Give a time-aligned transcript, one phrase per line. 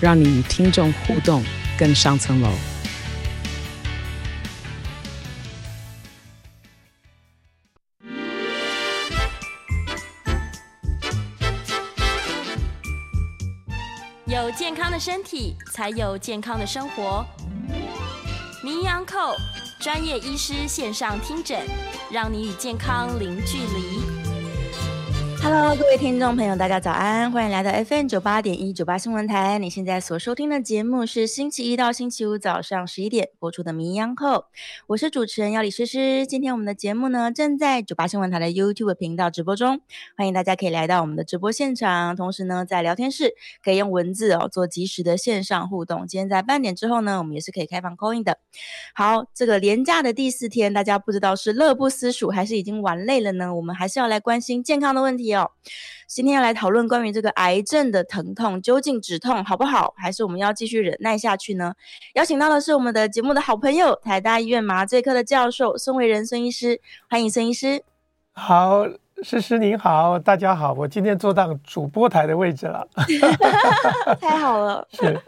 [0.00, 1.42] 让你与听众互动
[1.78, 2.50] 更上层楼。
[14.26, 17.26] 有健康的身体，才有健康的生活。
[18.62, 19.36] 名医 Uncle
[19.80, 21.60] 专业医师线上听诊，
[22.10, 24.17] 让你与健康零距离。
[25.40, 29.58] Hello，各位听众朋友，大家早安，欢迎来到 FM 九八点一九八新闻台。
[29.58, 34.40] 你现在所收听的节目是星期一到星期五早上十一点播出的《名央叩》，
[34.88, 36.26] 我是主持人要李诗诗。
[36.26, 39.80] 今天我们的节目呢，正在九八新闻台的 YouTube 频道直播中，
[40.16, 42.16] 欢迎大家可以来到我们的直播现场。
[42.16, 46.06] 同时呢，在聊天室可以用文字哦做即时的线上互动。
[46.06, 48.38] 今天在半点之后呢，我们也是可以开放 call in 的。
[48.94, 53.54] 好，这个连假的第四天，大家不知道是乐不思蜀还是已经玩累了呢？
[53.54, 55.27] 我们还是要来关心健康的问题。
[56.06, 61.74] 今天要来讨论关于这个癌症的疼痛，究竟止痛好不好，还是我们要继续忍耐下去呢？
[62.14, 67.82] 邀请到的是我们的节目的好朋友，台大医院麻醉科的教授孙维仁孙医师，欢迎孙医师。
[68.32, 68.86] 好，
[69.22, 72.88] 诗诗您好，大家好，我今天坐到主播台的位置了，
[74.20, 75.20] 太好了， 是。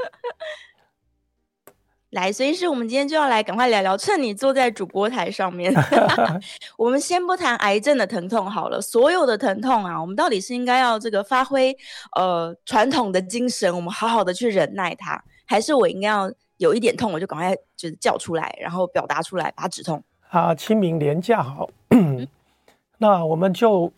[2.11, 3.97] 来，所以是我们今天就要来赶快聊聊。
[3.97, 5.73] 趁你坐在主播台上面，
[6.77, 8.81] 我们先不谈癌症的疼痛好了。
[8.81, 11.77] 所有的疼痛啊，我们到底是应该要这个发挥
[12.17, 20.03] 呃传统的精神，我们好好的去忍耐它，还是我应该要有一点痛，我就赶快就是叫出来，然后表达出来，把它止痛？
[20.21, 21.71] 好，清明廉假好，
[22.99, 23.93] 那我们就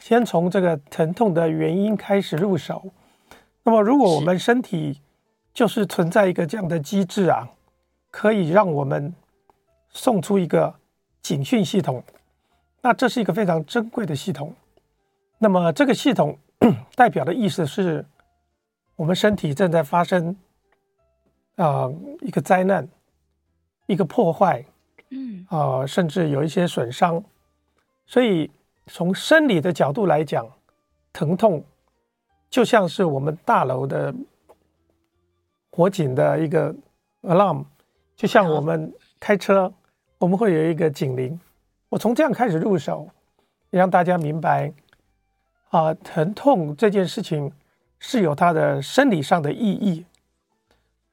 [0.00, 2.90] 先从这个疼痛的原因开始入手。
[3.62, 5.00] 那么，如果我们身体
[5.54, 7.48] 就是存在一个这样的机制啊，
[8.10, 9.14] 可以让我们
[9.88, 10.74] 送出一个
[11.22, 12.02] 警讯系统。
[12.80, 14.52] 那这是一个非常珍贵的系统。
[15.38, 16.36] 那么这个系统
[16.96, 18.04] 代表的意思是，
[18.96, 20.36] 我们身体正在发生
[21.54, 21.88] 啊
[22.20, 22.88] 一个灾难，
[23.86, 24.64] 一个破坏，
[25.10, 27.22] 嗯啊，甚至有一些损伤。
[28.06, 28.50] 所以
[28.88, 30.44] 从生理的角度来讲，
[31.12, 31.64] 疼痛
[32.50, 34.12] 就像是我们大楼的。
[35.76, 36.72] 火警的一个
[37.22, 37.64] alarm，
[38.14, 39.74] 就像我们开车，
[40.18, 41.40] 我们会有一个警铃。
[41.88, 43.08] 我从这样开始入手，
[43.70, 44.72] 让大家明白
[45.70, 47.50] 啊，疼痛这件事情
[47.98, 50.06] 是有它的生理上的意义。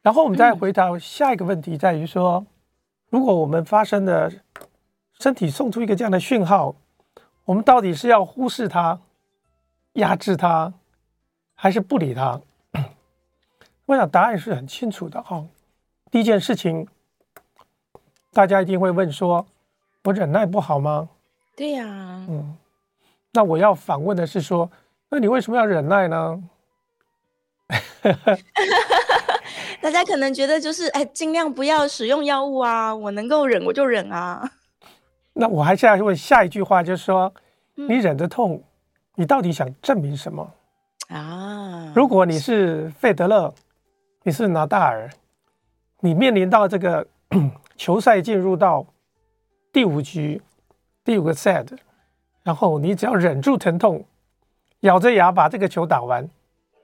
[0.04, 2.46] 然后我们再回答下一个问题，在于说，
[3.10, 4.32] 如果我们发生的
[5.20, 6.76] 身体送出一个这样的讯号，
[7.46, 9.00] 我们到底是要忽视它、
[9.94, 10.72] 压制它，
[11.56, 12.40] 还是不理它？
[13.92, 15.46] 我想答案是很清楚的哈。
[16.10, 16.88] 第一件事情，
[18.32, 19.46] 大家一定会问说
[20.06, 21.10] ：“我忍耐不好吗？”
[21.58, 21.86] 对呀。
[22.30, 22.56] 嗯，
[23.34, 24.72] 那我要反问的是说
[25.12, 26.42] ：“那你为什么要忍耐呢？”
[29.82, 34.50] 大家可能觉得就是哎，尽量不要使用药物啊，我能够忍我就忍啊。
[35.34, 37.34] 那我还是要问下一句话，就是说：
[37.76, 38.64] 你忍着痛，
[39.16, 40.50] 你到底想证明什么
[41.10, 41.92] 啊？
[41.94, 43.54] 如果你是费德勒。
[44.24, 45.10] 你是纳达尔，
[46.02, 47.08] 你面临到这个
[47.76, 48.86] 球赛进入到
[49.74, 50.40] 第五局，
[51.04, 51.68] 第五个 set，
[52.44, 54.06] 然后你只要忍住疼痛，
[54.82, 56.30] 咬着牙把这个球打完，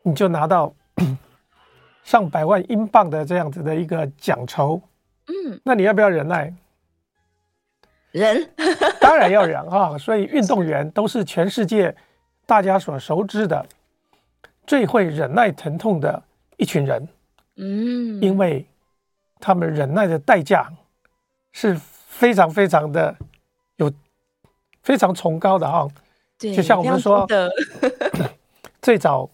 [0.02, 0.74] 你就拿到
[2.04, 4.82] 上百万英镑的这样子的一个奖酬。
[5.28, 6.52] 嗯，那你要不要忍耐？
[8.12, 8.50] 忍，
[9.00, 9.96] 当然要忍啊！
[9.96, 11.96] 所以运动员都是全世界
[12.48, 13.64] 大家所熟知的
[14.66, 16.24] 最会忍耐疼痛的
[16.56, 17.08] 一群人。
[17.58, 18.66] 嗯，因为
[19.40, 20.72] 他们忍耐的代价
[21.52, 23.16] 是非常非常的
[23.78, 23.92] 有
[24.84, 25.88] 非常崇高的哈。
[26.40, 27.28] 对，就像我们说，
[28.82, 29.30] 最早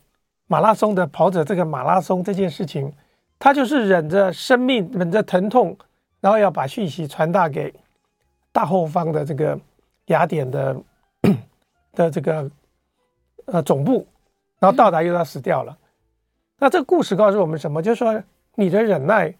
[0.47, 2.91] 马拉松的跑者，这个马拉松这件事情，
[3.37, 5.77] 他就是忍着生命，忍着疼痛，
[6.21, 7.73] 然后要把讯息传达给
[8.53, 9.59] 大后方的这个
[10.05, 10.81] 雅典的
[11.93, 12.49] 的这个
[13.45, 14.07] 呃总部，
[14.59, 15.77] 然后到达又要死掉了。
[16.63, 17.81] 那这个故事告诉我们什么？
[17.81, 18.23] 就是说，
[18.55, 19.35] 你的忍耐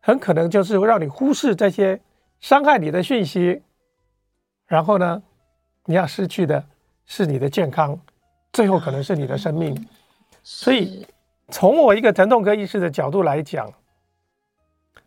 [0.00, 2.00] 很可能就是让你忽视这些
[2.38, 3.60] 伤害你的讯息，
[4.68, 5.20] 然后呢，
[5.86, 6.64] 你要失去的
[7.04, 8.00] 是你的健康，
[8.52, 9.88] 最后可能是你的生命。
[10.44, 11.04] 所以，
[11.48, 13.68] 从我一个疼痛科医师的角度来讲，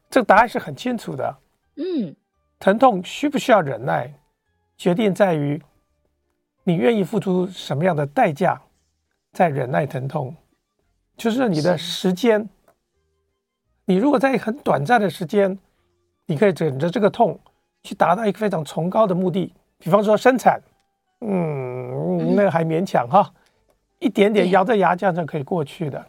[0.10, 1.38] 这个答案是很清楚的。
[1.78, 2.14] 嗯，
[2.60, 4.14] 疼痛需不需要忍耐，
[4.76, 5.64] 决定在于
[6.66, 8.62] 你愿意付出什么样的代价，
[9.32, 10.36] 在忍耐疼痛，
[11.18, 12.48] 就是你的时间。
[13.86, 15.58] 你如果在很短暂的时间，
[16.26, 17.40] 你可以忍着这个痛，
[17.84, 20.62] 去达到一个非常崇高的目的，比方说生产，
[21.22, 23.34] 嗯，那个还勉强哈，
[24.00, 26.06] 一点点咬着牙这样就可以过去的。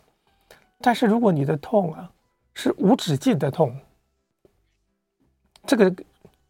[0.81, 2.11] 但是如果你的痛啊
[2.53, 3.75] 是无止境的痛，
[5.65, 5.95] 这个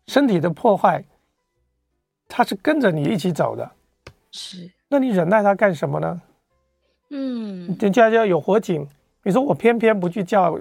[0.06, 1.04] 身体的破坏，
[2.26, 3.70] 它是跟着你一起走的，
[4.32, 4.70] 是。
[4.88, 6.22] 那你忍耐它干什么呢？
[7.10, 8.86] 嗯，人家要有火警，
[9.22, 10.58] 你说我偏偏不去叫。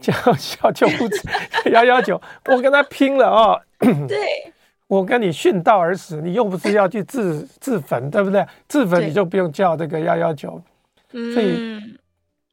[0.00, 1.28] 叫叫救护车
[1.70, 3.60] 幺幺九，我跟他拼了啊、哦！
[4.08, 4.52] 对，
[4.88, 8.44] 我跟你殉道而死，你又不是要去自自焚，对不对？
[8.66, 10.60] 自焚你就不用叫这个幺幺九。
[11.08, 11.96] 所以，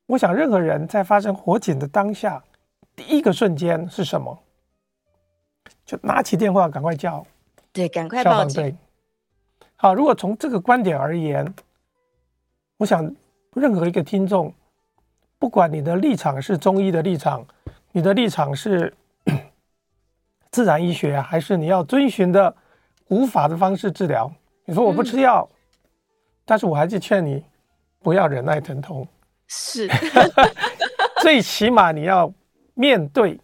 [0.05, 2.43] 我想任何人在发生火警的当下，
[2.95, 4.37] 第一个瞬间是什么？
[5.87, 7.25] 就拿起电话赶快叫，
[7.73, 8.77] 对，赶快报警。
[9.75, 11.51] 好，如果从这个观点而言，
[12.79, 13.15] 我想
[13.53, 14.51] 任何一个听众。
[15.37, 17.45] 不管你的立场是中医的立场，
[17.93, 18.93] 你的立场是
[20.51, 22.53] 自然医学，还是你要遵循的
[23.05, 24.29] 古法的方式治疗，
[24.65, 25.55] 你说我不吃药，嗯、
[26.43, 27.41] 但是我还是劝你
[27.99, 29.07] 不要忍耐疼痛。
[29.47, 29.87] 是，
[31.23, 32.29] 最起码你要
[32.73, 33.39] 面对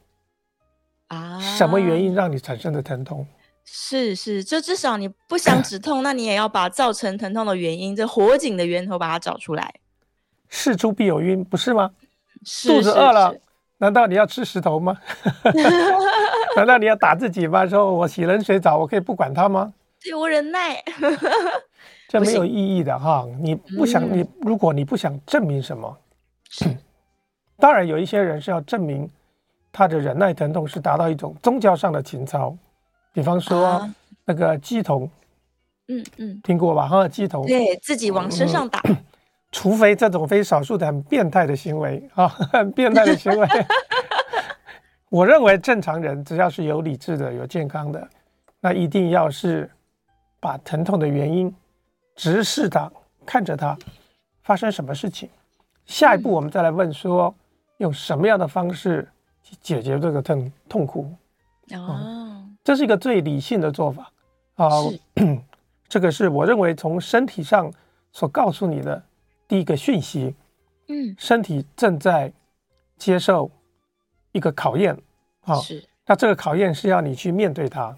[1.07, 3.25] 啊，什么原因让你产生的疼痛？
[3.65, 9.73] 是是，就至少你不想止痛，那你也要把造成疼痛的原因，这火警的源头把它找出来。
[10.47, 11.91] 事出必有因，不是吗？
[12.45, 13.35] 是肚子饿了，
[13.79, 14.95] 难道你要吃石头吗？
[16.55, 17.65] 难道你要打自己吗？
[17.65, 19.73] 说我洗冷水澡，我可以不管它吗？
[20.01, 20.81] 对，我忍耐，
[22.07, 23.25] 这没有意义的哈。
[23.41, 25.97] 你不想你，如果你不想证明什么，
[27.57, 29.09] 当然有一些人是要证明
[29.71, 32.55] 他的忍耐疼痛是达到一种宗教上的情操，
[33.15, 33.89] 比方说
[34.25, 35.09] 那个鸡童，
[35.87, 36.85] 嗯嗯，听过吧？
[36.85, 38.83] 哈，鸡童对自己往身上打。
[39.53, 43.47] 除非这种非少数的很变态的行为啊， 很变态的行为，
[45.07, 48.05] 我认为正常人只要是有理智的、有健康的，
[48.59, 49.71] 那一定要是
[50.41, 51.55] 把疼痛的原因
[52.17, 52.91] 直视它，
[53.25, 53.77] 看着它
[54.43, 55.29] 发生什么事情，
[55.85, 57.33] 下一步我们再来问说
[57.77, 59.07] 用什么样的方式
[59.41, 61.09] 去解决这个痛痛苦。
[61.71, 62.24] 哦，
[62.65, 64.11] 这是一个最理性的做法。
[64.55, 64.69] 啊。
[65.87, 67.71] 这个是我认为从身体上
[68.11, 69.01] 所告诉你的。
[69.47, 70.33] 第一个讯息，
[70.87, 72.33] 嗯，身体正在
[72.97, 73.51] 接受
[74.31, 74.97] 一个考验，
[75.41, 77.95] 啊，是，那这个考验是要你去面对它，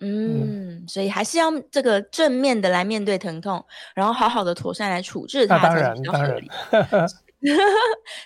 [0.00, 3.64] 嗯，嗯，所以还是要这个正面的来面对疼痛，
[3.94, 6.42] 然后好好的妥善来处置它，当然，当然。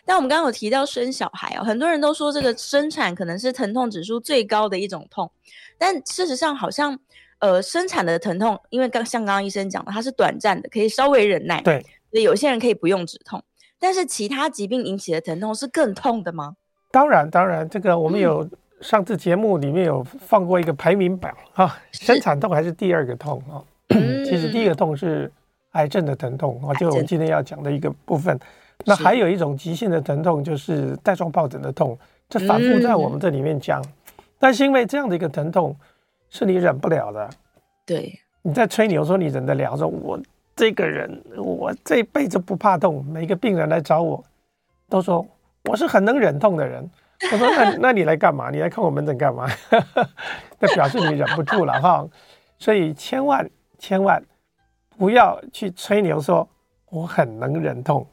[0.07, 5.31] 但我们刚刚有提到生小孩哦，很多人都说这个生产可能是疼痛指数最高的一种痛，
[5.79, 6.99] 但事实上好像，
[7.39, 11.85] 呃，生产的疼痛，因为刚像刚刚医生讲的，它是短暂的，可以稍微忍耐，对。
[12.23, 13.43] 有些人可以不用止痛，
[13.81, 16.55] 但是其他疾病引起的疼痛是更痛的吗？
[16.93, 18.49] 当然，当然，这个我们有
[18.81, 23.59] 上次节目里面有放过一个排名榜啊，生产痛还是第二个痛啊？
[24.25, 25.29] 其实第一个痛是
[25.73, 28.39] 癌症的疼痛啊，就我们今天要讲的一个部分。
[28.85, 33.85] 那还有一种急性的疼痛，就是带状疱疹的痛，这反复在我们这里面讲。
[34.45, 35.75] 但是因为这样的一个疼痛
[36.29, 37.31] 是你忍不了的，
[37.87, 40.21] 对，你在吹牛说你忍得了，说我。
[40.55, 43.03] 这个人，我这辈子不怕痛。
[43.07, 44.23] 每个病人来找我，
[44.89, 45.27] 都说
[45.65, 46.89] 我是很能忍痛的人。
[47.33, 48.51] 我说那 那你来干嘛？
[48.51, 49.49] 你来看我门诊干嘛？
[50.61, 52.07] 那表示你忍不住了哈。
[52.59, 54.23] 所以千万千万
[54.99, 56.47] 不要去吹牛说
[56.91, 58.07] 我很能忍痛。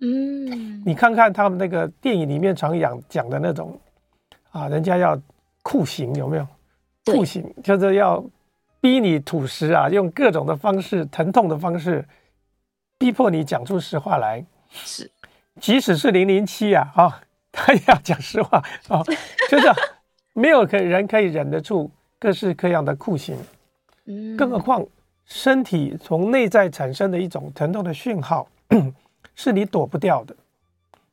[0.00, 3.76] 嗯，你看看他们那个电影里面常讲讲的那种
[4.52, 5.20] 啊，人家要
[5.62, 6.46] 酷刑有没有？
[7.06, 8.22] 酷刑就是要。
[8.80, 12.04] 逼你吐实啊，用各种的方式，疼痛的方式，
[12.98, 14.44] 逼迫你讲出实话来。
[14.70, 15.08] 是，
[15.60, 17.12] 即使是零零七啊，啊、哦，
[17.52, 19.04] 他也要讲实话啊、哦，
[19.48, 19.68] 就是
[20.32, 21.88] 没有可人可以忍得住
[22.18, 23.36] 各式各样的酷刑。
[24.06, 24.84] 嗯，更何况
[25.26, 28.48] 身体从内在产生的一种疼痛的讯号，
[29.36, 30.34] 是你躲不掉的。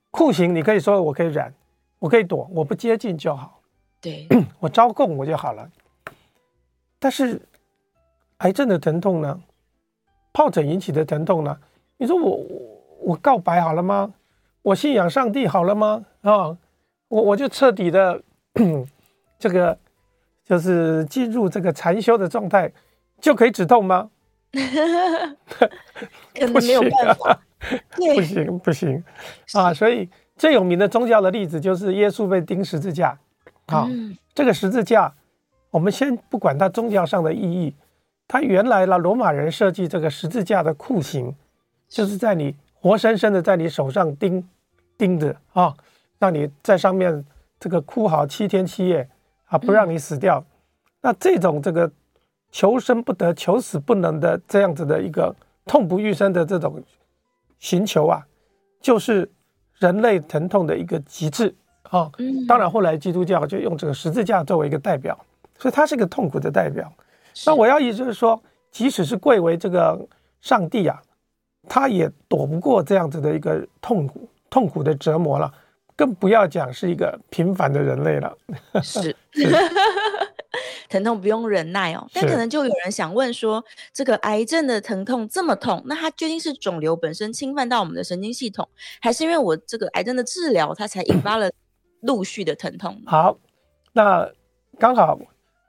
[0.10, 1.54] 酷刑你可以说我可以忍，
[2.00, 3.59] 我可以躲，我不接近就好。
[4.02, 4.28] 对，
[4.60, 5.70] 我招供我就好了。
[7.00, 7.42] 但是。
[8.40, 9.38] 癌症的疼痛呢？
[10.32, 11.60] 疱疹引起的疼痛呢？
[11.98, 12.42] 你说我
[13.02, 14.14] 我告白好了吗？
[14.62, 16.06] 我信仰上帝好了吗？
[16.22, 16.58] 啊，
[17.10, 18.24] 我我就彻底的
[19.38, 19.78] 这个
[20.46, 22.72] 就是进入这个禅修的状态，
[23.20, 24.10] 就可以止痛吗？
[26.34, 27.42] 可能没有办法。
[27.98, 29.04] 不行不行
[29.52, 29.74] 啊！
[29.74, 33.20] 所以最有名的宗教的例子就是耶稣被钉十字架。
[33.70, 35.14] 啊，嗯、这个十字架，
[35.72, 37.74] 我们先不管它宗教上的意义，
[38.28, 41.34] 它原来呢，罗马人设计这个十字架的酷刑，
[41.88, 44.48] 就是在你活生生的在你手上钉
[44.98, 45.74] 钉着啊，
[46.18, 47.26] 让你在上面
[47.60, 49.08] 这个哭嚎七天七夜
[49.46, 50.40] 啊，不让你死掉。
[50.40, 50.46] 嗯、
[51.02, 51.92] 那这种这个
[52.52, 55.36] 求生不得、求死不能的这样子的一个
[55.66, 56.82] 痛不欲生的这种
[57.60, 58.26] 寻求啊，
[58.82, 59.30] 就是
[59.78, 61.56] 人类疼痛的一个极致。
[61.84, 62.12] 啊，
[62.48, 65.18] 当然，后来基督教就用这个十字架作为一个代表，
[65.58, 66.92] 所以它是一个痛苦的代表。
[67.46, 70.00] 那我要意思是说，即使是贵为这个
[70.42, 71.02] 上帝啊，
[71.68, 75.52] 他也躲不过这样子的一个痛苦、痛苦的折磨了，
[75.96, 78.38] 更不要讲是一个平凡的人类了。
[78.84, 79.48] 是， 是
[80.90, 82.08] 疼痛不用忍耐哦。
[82.14, 88.68] 但可能就有人想问说，这个癌症的疼痛这么痛，那它究竟是肿瘤本身侵犯到我们的神经系统，
[89.00, 91.50] 还是因为我这个癌症的治疗，它才引发了？
[92.02, 93.02] 陆续的疼痛。
[93.06, 93.38] 好，
[93.92, 94.30] 那
[94.78, 95.20] 刚好，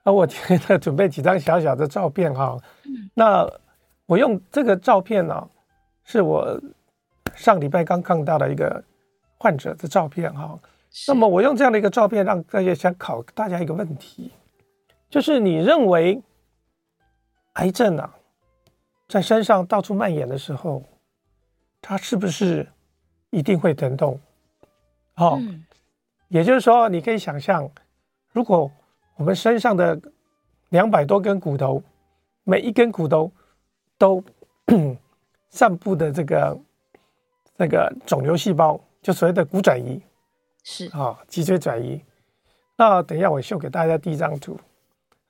[0.05, 2.57] 啊，我觉得准备几张小小的照片哈。
[2.85, 3.11] 嗯。
[3.15, 3.51] 那
[4.07, 5.51] 我用这个照片呢，
[6.05, 6.61] 是我
[7.35, 8.83] 上礼拜刚看到的一个
[9.39, 10.59] 患者的照片哈。
[11.09, 14.33] 那么我用这样的一个照片，让大家想考大家一个问题，
[15.09, 16.23] 就是你认为
[17.55, 18.15] 癌症啊，
[19.09, 20.83] 在身上到处蔓延的时候，
[21.81, 22.69] 它是不是
[23.31, 24.21] 一定会疼痛？
[25.15, 25.37] 好。
[25.37, 25.65] 嗯
[26.31, 27.69] 也就是说，你可以想象，
[28.33, 28.71] 如果
[29.17, 30.01] 我们身上的
[30.69, 31.83] 两百多根骨头，
[32.45, 33.33] 每一根骨头
[33.99, 34.23] 都
[35.51, 36.57] 散布的这个
[37.57, 40.01] 那个肿瘤细胞，就所谓的骨转移，
[40.63, 42.01] 是啊，脊椎转移。
[42.77, 44.57] 那等一下我秀给大家第一张图。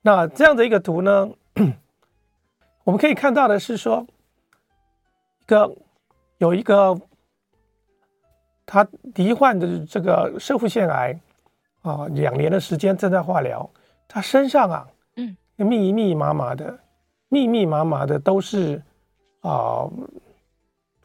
[0.02, 1.30] 那这样的一个图呢，
[2.84, 4.06] 我们可以看到的是说，
[5.40, 5.74] 一个
[6.36, 7.00] 有一个。
[8.72, 8.86] 他
[9.16, 11.18] 罹患的这个社会腺癌
[11.82, 13.68] 啊，两年的时间正在化疗。
[14.06, 14.86] 他身上啊，
[15.16, 16.78] 嗯，密密麻麻的，
[17.28, 18.80] 密密麻麻的都是
[19.40, 19.90] 啊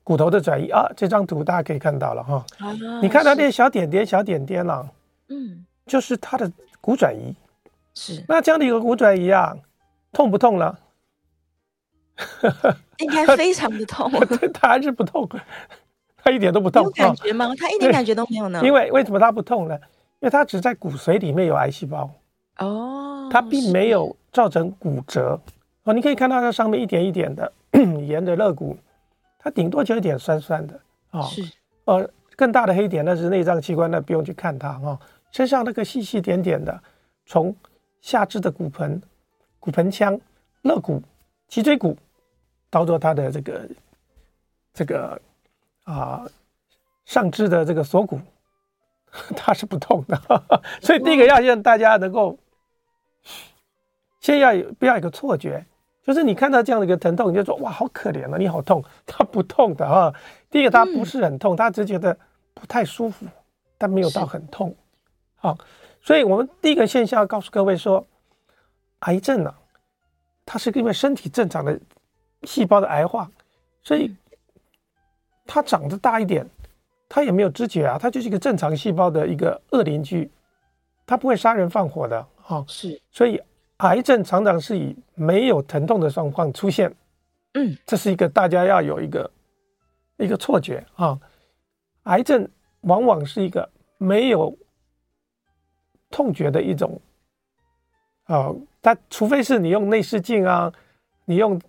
[0.03, 0.87] 骨头的转移啊。
[0.95, 4.87] 这张图大家可以看到了哈，啊，你看他那些小点点、小点点啊，
[5.29, 7.35] 嗯，就是他的骨转移。
[7.95, 9.57] 是，那这样的一个骨转移啊，
[10.11, 10.77] 痛不痛呢？
[12.97, 14.11] 应该 非常的痛。
[14.53, 15.27] 他还是不痛。
[16.25, 17.53] 他一点都不痛，有感觉吗？
[17.55, 18.59] 他一点感觉都没有呢。
[18.63, 19.75] 因为为什么他不痛呢？
[20.19, 22.09] 因为他只在骨髓里面有癌细胞
[22.57, 25.39] 哦，它并没有造成骨折
[25.83, 25.93] 哦。
[25.93, 27.53] 你可以看到它上面一点一点的，
[28.07, 28.75] 沿着肋骨，
[29.37, 30.73] 它顶多就有点酸酸的
[31.11, 31.19] 啊。
[31.19, 31.43] 哦、是，
[31.83, 34.99] 呃，更大的黑点那是内脏器官，那不用去看它哈、哦。
[35.31, 36.81] 身上那个细细点点的，
[37.27, 37.55] 从
[38.01, 38.99] 下肢的骨盆、
[39.59, 40.19] 骨盆腔、
[40.63, 40.99] 肋骨、
[41.49, 41.95] 脊椎骨，
[42.71, 43.69] 到做它的这个
[44.73, 45.21] 这个。
[45.85, 46.25] 啊，
[47.05, 48.19] 上肢的这个锁骨，
[49.37, 50.19] 它是不痛的，
[50.81, 52.37] 所以第一个要让大家能够
[54.19, 55.63] 先要有不要有一个错觉，
[56.03, 60.11] 就是你看到这样的一个疼痛，你就说哇，好可怜啊，你好痛， 它不痛的哈。
[60.49, 62.17] 第一个它不是很痛，它只觉得
[62.55, 63.27] 不太舒服，
[63.77, 64.75] 但没有到很痛。
[65.35, 65.55] 好，
[66.01, 68.03] 所以我们第一个现象要告诉各位说，
[69.01, 69.53] 癌症呢，
[70.47, 71.79] 它是因为身体正常的
[72.41, 73.29] 细胞的癌化，
[73.83, 74.11] 所以。
[75.45, 76.45] 它长得大一点，
[77.07, 80.29] 它也没有知觉啊，它就是一个正常细胞的一个恶邻居，
[81.05, 82.65] 它不会杀人放火的啊。
[82.67, 83.39] 是，所以
[83.77, 86.93] 癌症常常是以没有疼痛的状况出现。
[87.53, 89.31] 嗯，这是一个大家要有一个
[90.17, 91.17] 一个错觉啊。
[92.03, 92.47] 癌症
[92.81, 94.55] 往往是一个没有
[96.09, 96.99] 痛觉的一种
[98.25, 100.73] 啊，它除非是你用内视镜啊，
[101.25, 101.61] 你用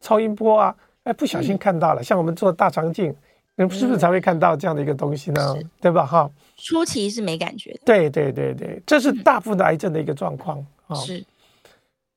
[0.00, 0.76] 超音波啊。
[1.04, 3.14] 哎，不小心看到了，嗯、像我们做大肠镜，
[3.58, 5.54] 是不是才会看到这样的一个东西呢？
[5.56, 6.06] 嗯、对吧？
[6.06, 7.80] 哈，初期是没感觉的。
[7.84, 10.94] 对对对对，这是大部分的癌症的一个状况啊。
[10.94, 11.24] 是，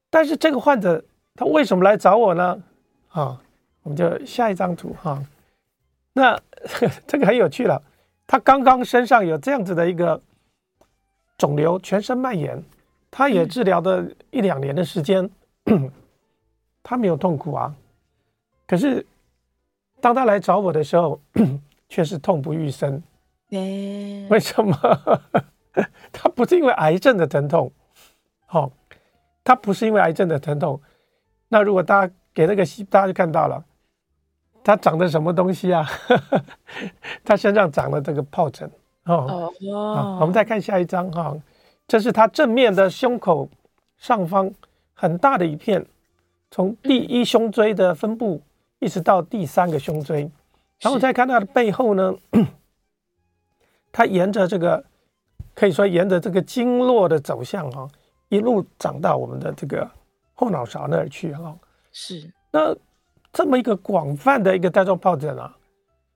[0.09, 2.61] 但是这个患者他为什么来找我呢？
[3.09, 3.41] 啊，
[3.83, 5.25] 我们就下一张图哈、啊。
[6.13, 6.39] 那
[7.07, 7.81] 这个很有趣了，
[8.27, 10.21] 他刚刚身上有这样子的一个
[11.37, 12.63] 肿瘤，全身蔓延，
[13.09, 15.29] 他也治疗的一两年的时间，
[15.65, 15.91] 嗯、
[16.83, 17.73] 他没有痛苦啊。
[18.67, 19.05] 可是，
[20.01, 21.21] 当他来找我的时候，
[21.87, 23.01] 却是痛不欲生。
[23.51, 24.75] 欸、为什么？
[26.11, 27.71] 他不是因为癌症的疼痛，
[28.49, 28.71] 哦，
[29.43, 30.81] 他不是因为癌症的疼痛。
[31.47, 33.63] 那如果大家给那个细，大家就看到了，
[34.63, 35.87] 他长的什么东西啊？
[37.23, 38.69] 他身上长了这个疱疹。
[39.03, 41.41] 哦，哦，我们再看下一张哈、哦，
[41.87, 43.47] 这是他正面的胸口
[43.97, 44.51] 上方
[44.95, 45.85] 很大的一片，
[46.49, 48.41] 从第一胸椎的分布。
[48.85, 50.29] 一直到第三个胸椎，
[50.79, 52.13] 然后再看它的背后呢，
[53.91, 54.85] 它沿着这个
[55.55, 57.87] 可以说沿着这个经络的走向哈，
[58.29, 59.89] 一路长到我们的这个
[60.35, 61.57] 后脑勺那儿去哈。
[61.91, 62.75] 是，那
[63.33, 65.51] 这么一个广泛的一个带状疱疹啊，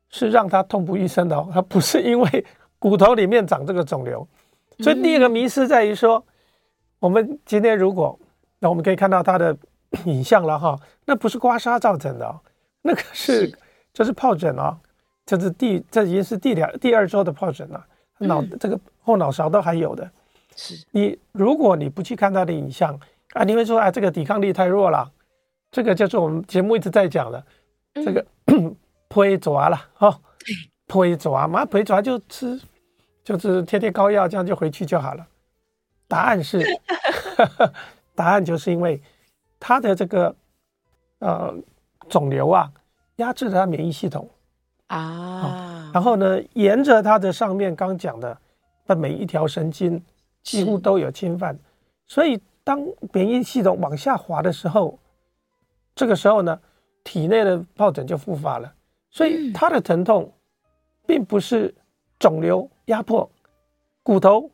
[0.10, 2.46] 是让他痛不欲生的哦， 它不是因为
[2.78, 4.28] 骨头里面长这个肿瘤。
[4.78, 6.24] 所以第一个迷失在于说，
[7.00, 8.20] 我们今天如果
[8.60, 9.58] 那我们可以看到它的
[10.06, 12.40] 影像了哈，那不是刮痧造成的哦，
[12.82, 13.52] 那个是
[13.94, 14.78] 这是疱疹啊，
[15.26, 17.86] 这是第这已经是第两第二周的疱疹了，
[18.20, 20.10] 脑这个后脑勺都还有的。
[20.56, 23.00] 是你如果你不去看他的影像
[23.34, 25.12] 啊，你会说啊，这个抵抗力太弱了。
[25.72, 27.46] 这个就是我们节目一直在讲的，
[27.94, 28.26] 这个
[29.08, 30.20] 皮蛇了哈，
[30.88, 32.60] 皮蛇嘛，皮蛇就吃，
[33.24, 35.28] 就是贴贴膏药，这样就回去就好了。
[36.08, 36.66] 答案是
[38.16, 39.00] 答案就是因为
[39.60, 40.36] 他的这个
[41.20, 41.54] 呃
[42.10, 42.70] 肿瘤啊，
[43.18, 44.28] 压制了它免疫系统。
[44.88, 48.36] 啊，然后呢，沿着它的上面刚讲的，
[48.88, 50.04] 的每一条神经
[50.42, 51.58] 几乎都有侵犯，
[52.08, 54.98] 所以当免疫系统往下滑的时候。
[55.96, 56.60] 这个时候呢，
[57.04, 58.74] 体内的疱疹就复发了，
[59.12, 60.32] 所以它的疼痛，
[61.06, 61.76] 并不是
[62.18, 63.30] 肿瘤压迫
[64.02, 64.50] 骨头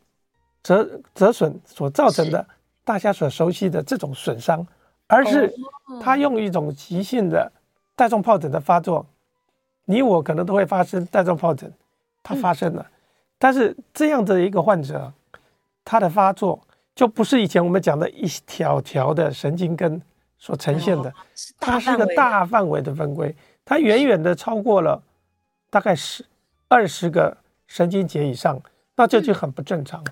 [0.63, 2.45] 折折损所造成的，
[2.83, 4.65] 大家所熟悉的这种损伤，
[5.07, 5.53] 而是
[6.01, 7.51] 他用一种急性的
[7.95, 9.05] 带状疱疹的发作，
[9.85, 11.71] 你我可能都会发生带状疱疹，
[12.23, 12.85] 它发生了，
[13.37, 15.11] 但是这样的一个患者，
[15.83, 16.59] 他的发作
[16.95, 20.01] 就不是以前我们讲的一条条的神经根。
[20.37, 21.11] 所呈现的，
[21.59, 23.33] 它是个大范围的分归，
[23.63, 25.01] 它远远的超过了
[25.71, 26.23] 大概十
[26.67, 27.35] 二十个
[27.67, 28.61] 神经节以上，
[28.95, 30.03] 那这就很不正常。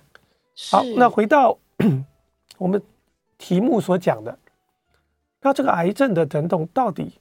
[0.71, 1.55] 好，那回到
[2.57, 2.81] 我们
[3.37, 4.35] 题目所讲的，
[5.43, 7.19] 那这个癌症的疼痛到底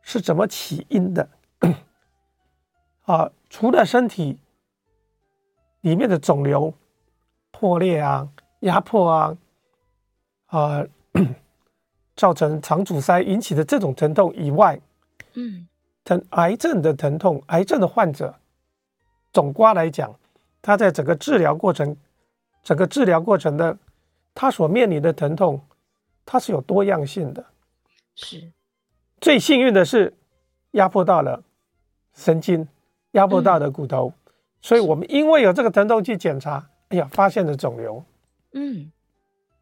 [0.00, 1.28] 是怎么起因的？
[3.04, 4.38] 啊，除了身体
[5.82, 6.72] 里面的肿瘤
[7.50, 8.28] 破裂啊、
[8.60, 9.36] 压迫啊，
[10.46, 10.86] 啊。
[12.16, 14.80] 造成肠阻塞引起的这种疼痛以外，
[15.34, 15.68] 嗯，
[16.02, 18.34] 疼癌症的疼痛，癌症的患者，
[19.34, 20.18] 总括来讲，
[20.62, 21.94] 他在整个治疗过程，
[22.62, 23.76] 整个治疗过程的，
[24.34, 25.60] 他所面临的疼痛，
[26.24, 27.44] 它是有多样性的。
[28.16, 28.50] 是，
[29.20, 30.12] 最幸运的是，
[30.72, 31.44] 压迫到了
[32.14, 32.66] 神经，
[33.12, 38.02] 压迫到了骨头，嗯，所以我们因为有这个疼痛去检查，哎呀，发现了肿瘤。
[38.52, 38.90] 嗯，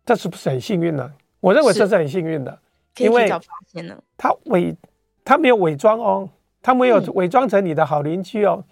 [0.07, 1.12] 这是不是很幸运呢？
[1.40, 2.59] 我认为这是很幸运的，
[2.99, 3.29] 因为
[4.17, 4.75] 他伪，
[5.25, 6.31] 他没有伪装哦，
[6.62, 8.64] 他没有伪装成你的好邻居哦，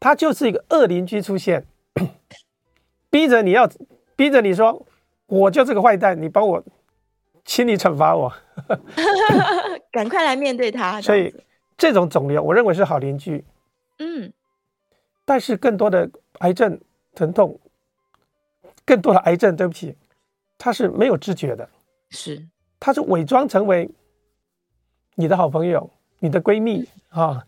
[0.00, 1.64] 他就是一个恶邻居出现，
[3.08, 3.70] 逼着你要，
[4.16, 4.84] 逼着你说，
[5.26, 6.62] 我就是个坏蛋，你帮我，
[7.50, 8.32] 请你惩罚我，
[9.90, 11.00] 赶快来面对他。
[11.00, 11.34] 所以
[11.76, 13.44] 这种肿瘤，我认为是好邻居。
[13.98, 14.32] 嗯，
[15.24, 16.08] 但是更多的
[16.38, 16.80] 癌症
[17.12, 17.58] 疼痛，
[18.84, 19.96] 更多的癌症，对不起，
[20.56, 21.68] 他是没有知觉的。
[22.10, 22.46] 是，
[22.78, 23.90] 他是伪装成为
[25.16, 27.44] 你的好朋友、你的闺蜜啊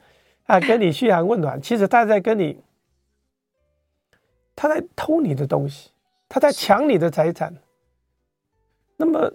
[0.47, 1.59] 啊，跟你嘘寒问暖。
[1.63, 2.61] 其实他在跟你，
[4.57, 5.93] 他在偷你的东西，
[6.29, 7.55] 他在抢你的财产。
[8.97, 9.33] 那么，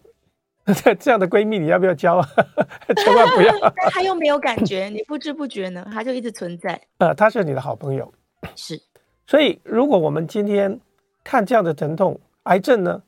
[1.00, 2.30] 这样的闺蜜你要不要交啊？
[2.96, 3.54] 千万不要。
[3.76, 6.80] 但她又没有感觉，你不知不觉呢，她就一直存在。
[6.98, 8.14] 呃，她是你的好朋友。
[8.56, 8.82] 是，
[9.26, 10.80] 所以如果我们今天
[11.24, 13.04] 看这样的疼痛、癌症呢？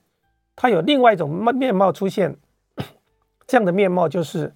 [0.62, 2.36] 它有另外一种面貌出现，
[3.48, 4.54] 这样的面貌就是，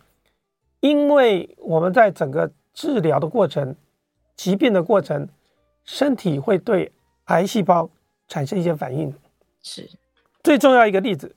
[0.81, 3.73] 因为我们在整个治疗的过程、
[4.35, 5.29] 疾病的过程，
[5.85, 6.91] 身体会对
[7.25, 7.89] 癌细胞
[8.27, 9.15] 产生一些反应。
[9.61, 9.89] 是，
[10.43, 11.33] 最重要一个例子，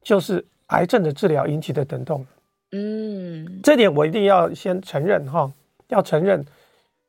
[0.00, 2.26] 就是癌症的治疗引起的疼痛。
[2.72, 5.52] 嗯，这点我一定要先承认哈，
[5.88, 6.44] 要承认，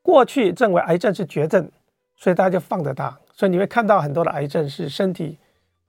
[0.01, 1.69] 过去认为癌症是绝症，
[2.17, 5.37] 所以大家就放着它，所以你会看到很多的癌症是身体。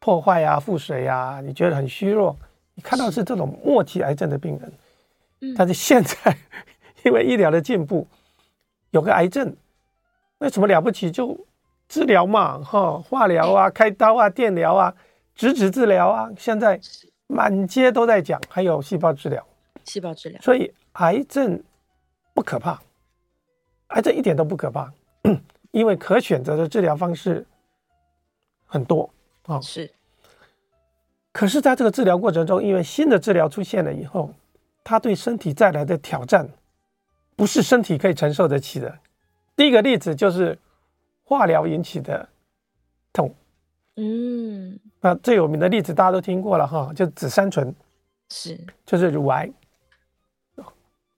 [0.02, 2.34] 破坏呀、啊，腹水呀、啊，你觉得很虚弱。
[2.74, 4.72] 你看到是这种末期癌症的病人，
[5.42, 6.34] 嗯，但是现在
[7.04, 8.06] 因为医疗的进步，
[8.92, 9.54] 有个癌症，
[10.38, 11.10] 那什么了不起？
[11.10, 11.38] 就
[11.86, 14.94] 治疗嘛，哈，化疗啊，开刀啊，电疗啊，
[15.34, 16.80] 直指治疗啊，现在
[17.30, 19.46] 满街都在讲，还有细胞治疗，
[19.84, 20.40] 细胞治疗。
[20.42, 21.62] 所以癌症
[22.34, 22.82] 不可怕，
[23.88, 24.92] 癌症一点都不可怕，
[25.70, 27.46] 因为可选择的治疗方式
[28.66, 29.08] 很多。
[29.46, 29.90] 哦，是。
[31.32, 34.34] 可是，在这个治疗过程中，因为新的治疗出现了以后，
[34.82, 36.48] 它对身体带来的挑战，
[37.36, 38.98] 不是身体可以承受得起的。
[39.54, 40.58] 第一个例子就是
[41.22, 42.28] 化疗引起的
[43.12, 43.32] 痛。
[43.96, 47.74] 嗯，那最有名的例子大家都听过了哈，就紫杉醇，
[48.28, 49.50] 是，就是乳癌，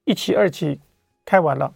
[0.05, 0.81] 一期、二期
[1.25, 1.73] 开完了，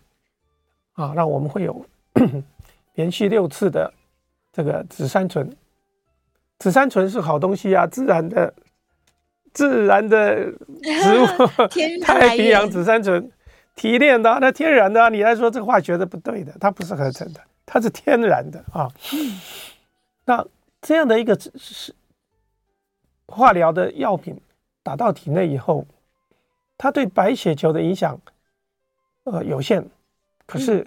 [0.93, 1.85] 啊，那我们会有
[2.95, 3.93] 连续六次的
[4.53, 5.51] 这个紫杉醇。
[6.59, 8.55] 紫杉醇是好东西啊，自然的、
[9.53, 11.27] 自然的植物，
[12.03, 13.31] 太平洋紫杉醇
[13.75, 15.09] 提炼的，那天然的啊。
[15.11, 18.89] 你来说这个化学的不对的，它不是合成的，它是天然的啊。
[20.25, 20.47] 那
[20.87, 21.93] 这样的一个是
[23.27, 24.41] 化疗的药品
[24.85, 25.85] 打到体内以后，
[26.79, 28.17] 它对白血球的影响
[29.25, 29.85] 呃有限，
[30.47, 30.87] 可是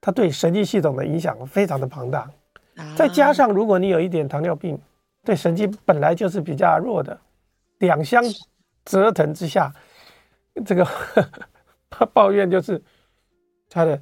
[0.00, 2.28] 它对神经系统的影响非常的庞大。
[2.96, 4.76] 再加上如果你有一点糖尿病。
[5.24, 7.20] 对神经本来就是比较弱的，
[7.78, 8.22] 两相
[8.84, 9.74] 折腾之下，
[10.64, 10.86] 这个
[11.90, 12.80] 他 抱怨就是
[13.68, 14.00] 他的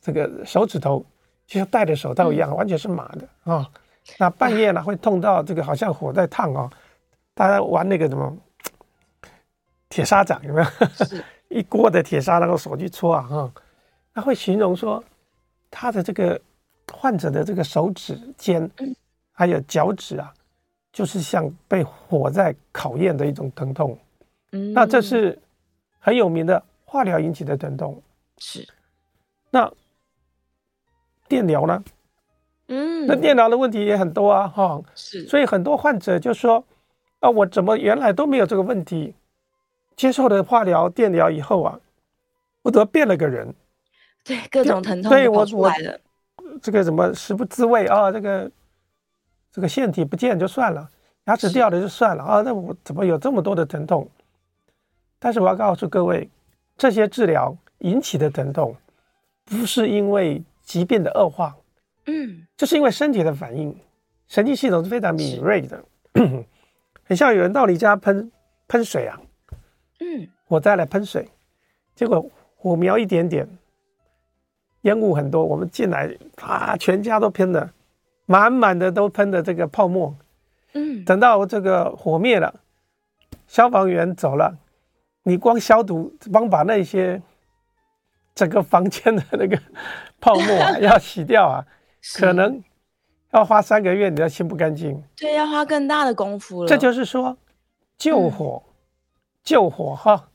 [0.00, 1.06] 这个手指头
[1.46, 3.70] 就像戴着手套一样，完全是麻的啊、哦。
[4.18, 6.70] 那半夜呢会痛到这个好像火在烫啊、哦。
[7.34, 8.36] 大家玩那个什么
[9.88, 10.66] 铁砂掌有没有？
[11.48, 13.52] 一锅的铁砂，然后手去搓啊哈。
[14.14, 15.02] 他会形容说
[15.70, 16.40] 他的这个
[16.92, 18.70] 患者的这个手指尖
[19.32, 20.32] 还有脚趾啊。
[20.92, 23.98] 就是像被火在考验的一种疼痛，
[24.52, 25.38] 嗯，那这是
[25.98, 28.02] 很有名的化疗引起的疼痛，
[28.38, 28.66] 是。
[29.50, 29.70] 那
[31.28, 31.84] 电疗呢？
[32.68, 35.26] 嗯，那电脑的问题也很多啊，哈，是。
[35.26, 36.64] 所以很多患者就说
[37.20, 39.14] ：“啊，我怎么原来都没有这个问题，
[39.96, 41.80] 接受了化疗、电疗以后啊，
[42.62, 43.54] 我怎么变了个人？”
[44.24, 46.00] 对，各种疼痛都跑出来了。
[46.60, 48.10] 这个什么食不知味啊？
[48.10, 48.50] 这个。
[49.52, 50.86] 这个腺体不见就算了，
[51.24, 52.42] 牙齿掉了就算了啊！
[52.42, 54.06] 那我怎么有这么多的疼痛？
[55.18, 56.28] 但是我要告诉各位，
[56.76, 58.76] 这些治疗引起的疼痛，
[59.46, 61.56] 不是因为疾病的恶化，
[62.06, 63.76] 嗯，就是因为身体的反应，
[64.28, 65.84] 神经系统是非常敏锐的，
[67.04, 68.30] 很像有人到你家喷
[68.68, 69.20] 喷水啊，
[70.00, 71.28] 嗯，我再来喷水，
[71.94, 73.48] 结果火苗一点点，
[74.82, 77.70] 烟雾很多，我们进来啊，全家都喷的。
[78.28, 80.12] 满满的都喷的这个泡沫，
[80.72, 82.52] 嗯，等到这个火灭了，
[83.46, 84.58] 消防员走了，
[85.22, 87.22] 你光消毒，光把那些
[88.34, 89.56] 整个房间的那个
[90.20, 91.64] 泡沫啊 要洗掉啊，
[92.14, 92.62] 可能
[93.32, 95.02] 要花三个月，你都清不干净。
[95.16, 96.68] 对，要花更大的功夫了。
[96.68, 97.36] 这就是说，
[97.98, 98.72] 救火，嗯、
[99.42, 100.30] 救火哈，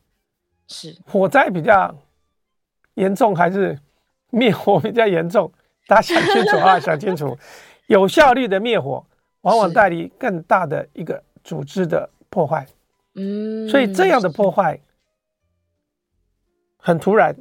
[0.67, 1.95] 是火灾比较
[2.95, 3.79] 严重还是
[4.29, 5.51] 灭火比较严重？
[5.87, 7.37] 大家想清楚啊，想清楚。
[7.87, 9.05] 有效率的灭火，
[9.41, 12.65] 往往带来更大的一个组织的破坏。
[13.15, 14.79] 嗯，所以这样的破坏
[16.77, 17.35] 很突然，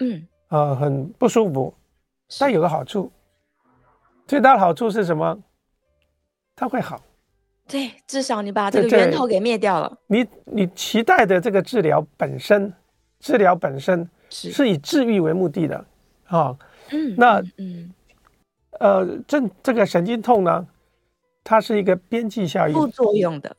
[0.00, 1.74] 嗯，呃，很不舒服。
[2.38, 3.10] 但有个好处，
[4.28, 5.36] 最大的好处是什么？
[6.54, 7.02] 它会好。
[7.66, 9.98] 对，至少你把这个源头给灭掉了。
[10.06, 12.72] 你你期待的这个治疗本身，
[13.18, 15.84] 治疗本身是以治愈为目的的
[16.26, 16.56] 啊。
[16.90, 17.92] 嗯，那嗯。
[18.80, 20.64] 呃，这这个神经痛呢，
[21.42, 23.56] 它是一个边际效应，副作用的。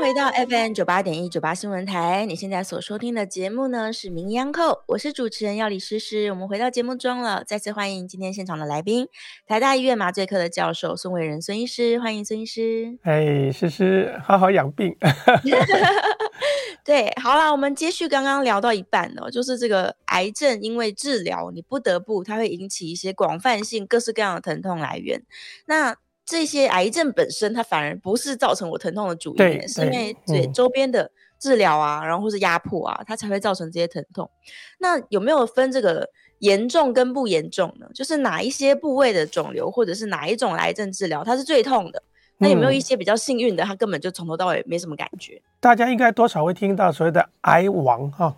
[0.00, 6.30] 回到 FM 九八点一九八新闻台，你现在所收听的节目呢是名医央叩，我是主持人药理诗诗。
[6.30, 9.06] 我们回到节目中了，再次欢迎今天现场的来宾，
[9.46, 12.98] 台大医院麻醉科的教授孙伟仁孙医师，欢迎孙医师。
[13.02, 14.96] 哎，诗诗，好好养病。
[16.82, 25.22] 对，好啦，我们接续刚刚聊到一半哦，就是这个癌症，因为治疗你不得不，它会引起一些广泛性、各式各样的疼痛来源。
[25.66, 25.94] 那
[26.30, 34.30] 这些癌症本身，它反而不是造成我疼痛的主因，是因为对周边的治疗啊，然后或是压迫啊，它才会造成这些疼痛。
[34.78, 37.86] 那有没有分这个严重跟不严重呢？
[37.92, 42.00] 就是哪一些部位的肿瘤，或者是哪一种癌症治疗，它是最痛的？
[42.38, 45.42] 那有没有一些比较幸运的，他根本就从头到尾没什么感觉？
[45.58, 48.36] 大家应该多少会听到所谓的癌王哈，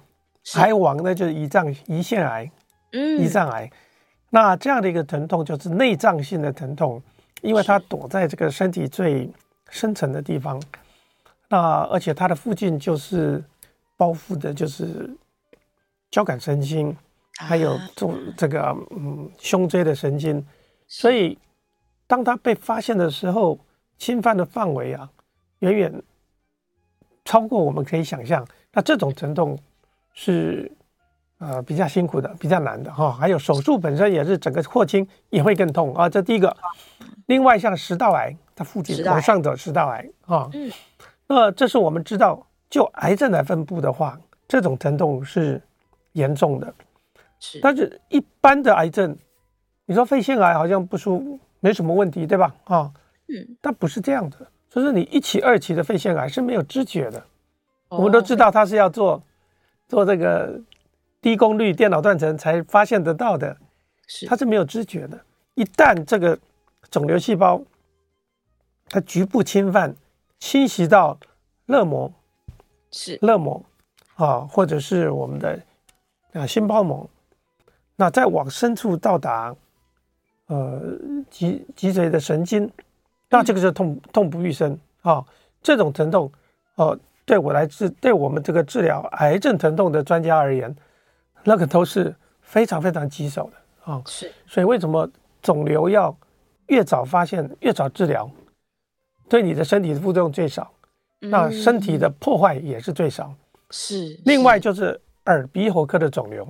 [0.54, 2.50] 癌王呢就是胰脏胰腺癌，
[2.92, 3.70] 嗯，胰脏癌。
[4.30, 7.02] 那这样的一个疼痛就是内脏性的疼痛，
[7.42, 9.30] 因为它躲在这个身体最
[9.68, 10.60] 深层的地方，
[11.48, 13.44] 那而且它的附近就是
[13.96, 15.14] 包覆的就是
[16.10, 16.96] 交感神经，
[17.36, 20.42] 还有这这个嗯胸椎的神经，
[20.86, 21.38] 所以
[22.06, 23.58] 当它被发现的时候。
[23.98, 25.08] 侵犯的范围啊，
[25.60, 26.02] 远远
[27.24, 28.44] 超过我们可以想象。
[28.72, 29.56] 那这种疼痛
[30.12, 30.72] 是
[31.42, 33.10] 呃比较辛苦的，比较难的哈、哦。
[33.10, 36.08] 还有手术本身也是整个扩清也会更痛啊。
[36.08, 36.56] 这第一个。
[37.26, 40.48] 另外像食道癌，它附近往上走食道癌啊。
[40.52, 40.70] 嗯。
[41.26, 45.60] 那这是我们知道，就癌症来分布的话，这种疼痛是
[46.12, 46.74] 严重的。
[47.40, 47.60] 是。
[47.60, 49.16] 但是一般的癌症，
[49.86, 52.54] 你说肺腺癌好像不输没什么问题，对吧？
[52.64, 52.90] 啊。
[53.28, 54.36] 嗯，但不是这样的，
[54.68, 57.18] 就是你一期、二期的肺腺癌是没有知觉的。
[57.88, 59.22] 哦、我们都知道它是要做
[59.88, 60.60] 做这个
[61.22, 63.56] 低功率电脑断层才发现得到的。
[64.06, 65.18] 是它是没有知觉的。
[65.54, 66.38] 一旦这个
[66.90, 67.62] 肿瘤细胞
[68.88, 69.94] 它局部侵犯，
[70.38, 71.18] 侵袭到
[71.64, 72.12] 热膜，
[72.90, 73.64] 是热膜
[74.16, 75.58] 啊，或者是我们的
[76.32, 77.08] 啊心包膜，
[77.96, 79.54] 那再往深处到达
[80.48, 80.82] 呃
[81.30, 82.70] 脊脊髓的神经，
[83.30, 85.24] 那这个是痛痛不欲生啊。
[85.62, 86.30] 这种疼痛
[86.74, 90.74] 哦、呃，对我来治，对我们这个治疗癌症疼痛的专家而言，
[91.44, 94.02] 那个都是非常非常棘手的啊。
[94.06, 95.08] 是，所以为什么
[95.40, 96.16] 肿瘤要
[96.66, 98.30] 越早发现越早治疗？
[99.28, 100.70] 对你的身体的副作用最少，
[101.20, 103.34] 那身体的破坏也是最少。
[103.70, 104.20] 是。
[104.24, 106.46] 另外就是耳鼻喉科的肿瘤，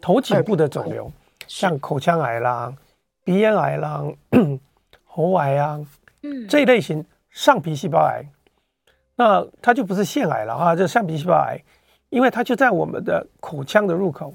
[0.00, 1.10] 头颈部的肿瘤，
[1.46, 2.74] 像口腔癌啦、
[3.22, 4.02] 鼻咽癌啦、
[5.04, 5.80] 喉癌啊，
[6.22, 8.24] 嗯，这一类型上皮细胞癌，
[9.14, 11.62] 那它就不是腺癌了哈，就上皮细胞癌，
[12.10, 14.34] 因为它就在我们的口腔的入口，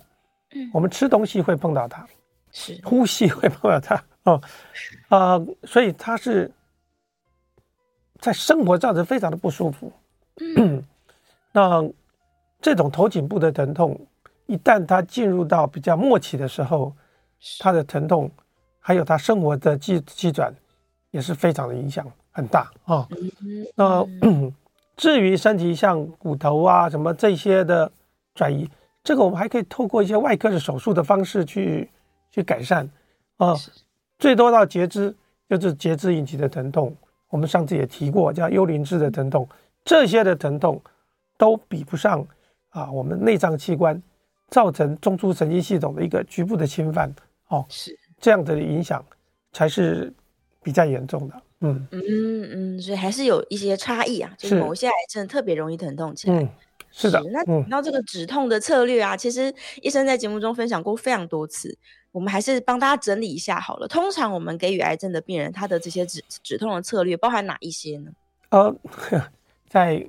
[0.53, 2.05] 嗯，我们吃东西会碰到它，
[2.51, 2.79] 是。
[2.83, 4.41] 呼吸会碰到它，哦，
[5.09, 6.51] 啊，所以它是。
[8.19, 9.91] 在生活造成非常的不舒服，
[10.55, 10.83] 嗯，
[11.51, 11.83] 那
[12.61, 13.99] 这种头颈部的疼痛，
[14.45, 16.95] 一旦它进入到比较末期的时候，
[17.57, 18.29] 它的疼痛
[18.79, 20.53] 还有它生活的机机转
[21.09, 23.07] 也是非常的影响很大啊。
[23.73, 24.05] 那
[24.97, 27.91] 至于身体像骨头啊什么这些的
[28.33, 28.69] 转移，
[29.03, 31.89] 这个我们还可以透过一些外科的手术的方式去
[32.29, 32.89] 去改善
[33.37, 33.55] 啊。
[34.19, 35.15] 最多到截肢，
[35.49, 36.95] 就是截肢引起的疼痛。
[37.29, 39.47] 我们上次也提过，叫幽灵质的疼痛，
[39.85, 40.79] 这些的疼痛
[41.37, 42.23] 都比不上
[42.69, 43.99] 啊，我们内脏器官
[44.49, 47.09] 造成中枢神经系统的一个局部的侵犯，
[47.47, 49.03] 哦，是这样的影响
[49.53, 50.13] 才是
[50.61, 56.49] 比较严重的，嗯嗯嗯，所以还是有一些差异啊，就是某些癌症特别容易疼痛起来，嗯，
[56.91, 61.77] 是的，那讲到这个止痛的策略啊，其实医生在节目中分享过非常多次。
[62.11, 63.87] 我们还是帮大家整理一下好了。
[63.87, 68.11] 通常我们给予癌症的病人，他的这些止止痛的策略包含哪一些呢？
[68.49, 68.75] 呃，
[69.69, 70.05] 在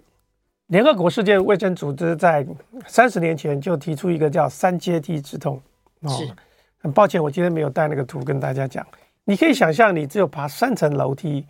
[0.66, 2.44] 联合国世界卫生组织在
[2.88, 5.62] 三十年前就提出一个叫三阶梯止痛。
[6.00, 6.28] 哦，是。
[6.78, 8.84] 很抱歉，我今天没有带那个图跟大家讲。
[9.24, 11.46] 你可以想象，你只有爬三层楼梯，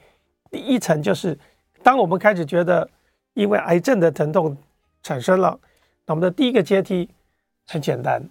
[0.50, 1.38] 第一层就是
[1.82, 2.88] 当我们开始觉得
[3.34, 4.56] 因为癌症的疼痛
[5.02, 5.58] 产生了，
[6.06, 7.08] 那我们的第一个阶梯
[7.66, 8.22] 很简单，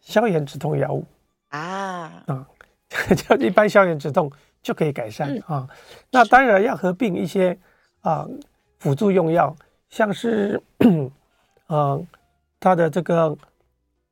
[0.00, 1.04] 消炎止痛药物。
[1.48, 2.48] 啊啊，
[3.14, 4.30] 就一般消炎止痛
[4.62, 5.68] 就可以改善啊。
[6.10, 7.56] 那当然要合并一些
[8.00, 8.26] 啊
[8.78, 9.54] 辅助用药，
[9.90, 11.10] 像是嗯、
[11.68, 12.02] 呃、
[12.58, 13.36] 他的这个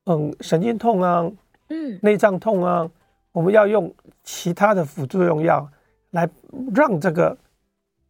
[0.05, 1.29] 嗯神经痛啊，
[1.69, 2.89] 嗯内脏痛啊，
[3.31, 5.69] 我们要用其他的辅助用药
[6.11, 6.29] 来
[6.73, 7.37] 让这个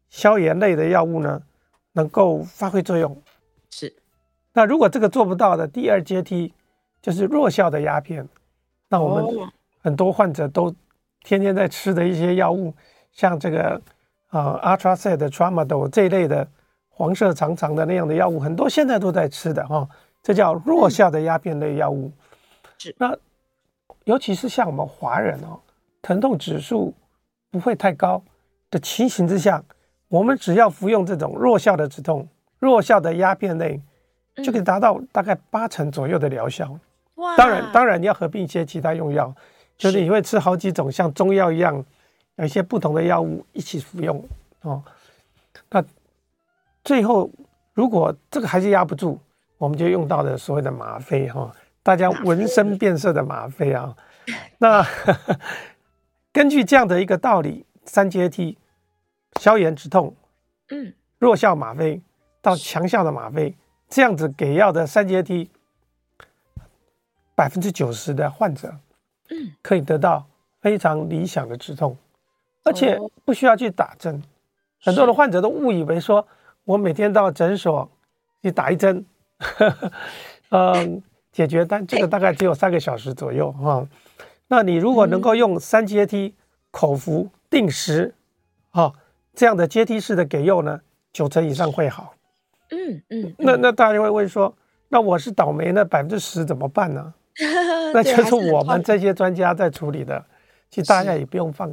[0.10, 1.42] 消炎类的药物呢
[1.94, 3.22] 能够发挥作用。
[3.70, 3.94] 是。
[4.54, 6.54] 那如果这个做不到的，第二阶梯
[7.02, 8.28] 就是弱效的鸦片。
[8.90, 9.50] 那我们
[9.82, 10.74] 很多患者都
[11.24, 12.74] 天天在吃的一些药物，
[13.14, 13.82] 像这个
[14.32, 16.48] 呃 Atracet 的 Tramadol 这一类的
[16.90, 19.90] 黄色长长的那样的药物，很多现在都在吃的哈、哦，
[20.22, 22.12] 这叫弱效的鸦片类药物。
[22.78, 22.94] 是。
[22.98, 23.16] 那
[24.06, 25.60] 尤其是像我们华人哦，
[26.02, 26.94] 疼痛指数
[27.50, 28.22] 不会太高
[28.70, 29.64] 的情形之下，
[30.08, 32.28] 我们只要服用这种弱效的止痛、
[32.60, 33.82] 弱效的鸦片类，
[34.44, 36.78] 就可以达到大概八成左右的疗效。
[37.38, 39.34] 当然，当然你要合并一些其他用药，
[39.78, 41.86] 就是你会吃好几种像中药一样，
[42.38, 44.24] 有一些不同的药物一起服用
[44.62, 44.84] 哦。
[45.70, 45.84] 那
[46.84, 47.30] 最后
[47.74, 49.20] 如果这个还是压不住，
[49.60, 53.96] 我们就用到了所谓的吗啡哈，大家闻声变色的吗 啡啊。
[54.60, 54.86] 那
[56.32, 58.58] 根据这样的一个道理，三阶梯：
[59.40, 60.16] 消炎止痛，
[60.70, 62.02] 嗯，弱效吗啡
[62.42, 63.56] 到强效的吗啡，
[63.90, 65.50] 这样子给药的三阶梯。
[67.34, 68.76] 百分之九十的患者，
[69.32, 70.28] 嗯，可以得到
[70.62, 71.98] 非常理想的止痛，
[72.64, 74.22] 而且不需要去打针。
[74.84, 76.28] 很多的患者都误以为说，
[76.66, 77.90] 我每天到诊所
[78.44, 79.04] 去打一针，
[80.50, 83.88] 嗯， 解决，但这个大概只有三个小时左右哈。
[84.48, 86.36] 那你如果能够用三阶梯
[86.72, 88.14] 口服定时，
[88.72, 88.92] 啊，
[89.34, 90.82] 这样的阶梯式的给药呢，
[91.14, 92.14] 九成以上会好。
[92.70, 94.54] 嗯嗯，那那大家会问说，
[94.90, 97.14] 那我是倒霉，那百分之十怎么办呢？
[97.94, 100.24] 那就是我们这些专家在处理的，
[100.70, 101.72] 其实大家也不用放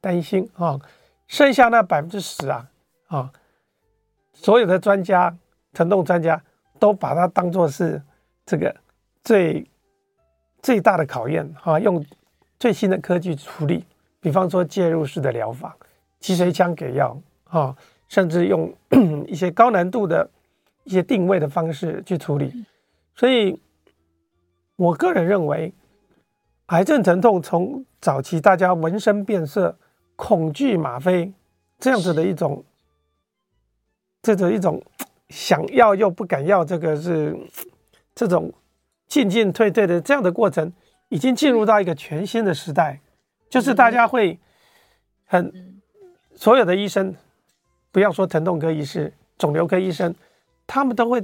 [0.00, 0.78] 担心啊。
[1.26, 2.66] 剩下那百分之十啊，
[3.08, 3.32] 啊，
[4.32, 5.36] 所有的专家、
[5.72, 6.40] 疼痛专家
[6.78, 8.00] 都把它当做是
[8.46, 8.74] 这个
[9.22, 9.66] 最
[10.62, 12.04] 最大的考验啊，用
[12.58, 13.84] 最新的科技处理，
[14.20, 15.76] 比方说介入式的疗法、
[16.18, 17.76] 脊髓腔给药啊，
[18.08, 18.72] 甚至用
[19.26, 20.30] 一些高难度的
[20.84, 22.64] 一些定位的方式去处理，
[23.14, 23.60] 所以。
[24.80, 25.74] 我个人认为，
[26.68, 29.78] 癌症疼痛从早期大家闻声变色、
[30.16, 31.30] 恐惧吗啡
[31.78, 32.64] 这样子的一种，
[34.22, 34.82] 这种一种
[35.28, 37.36] 想要又不敢要，这个是
[38.14, 38.50] 这种
[39.10, 40.72] 进进退退的这样的过程，
[41.08, 43.00] 已经进入到一个全新的时代，
[43.50, 44.38] 就是大家会
[45.26, 45.82] 很
[46.34, 47.14] 所有的医生，
[47.90, 50.14] 不要说疼痛科医师、肿瘤科医生，
[50.66, 51.22] 他们都会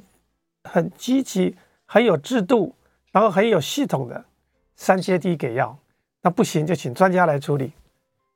[0.64, 2.74] 很积极、很有制度，
[3.12, 4.24] 然后很有系统的。
[4.78, 5.78] 三阶梯给药，
[6.20, 7.72] 那不行就请专家来处理。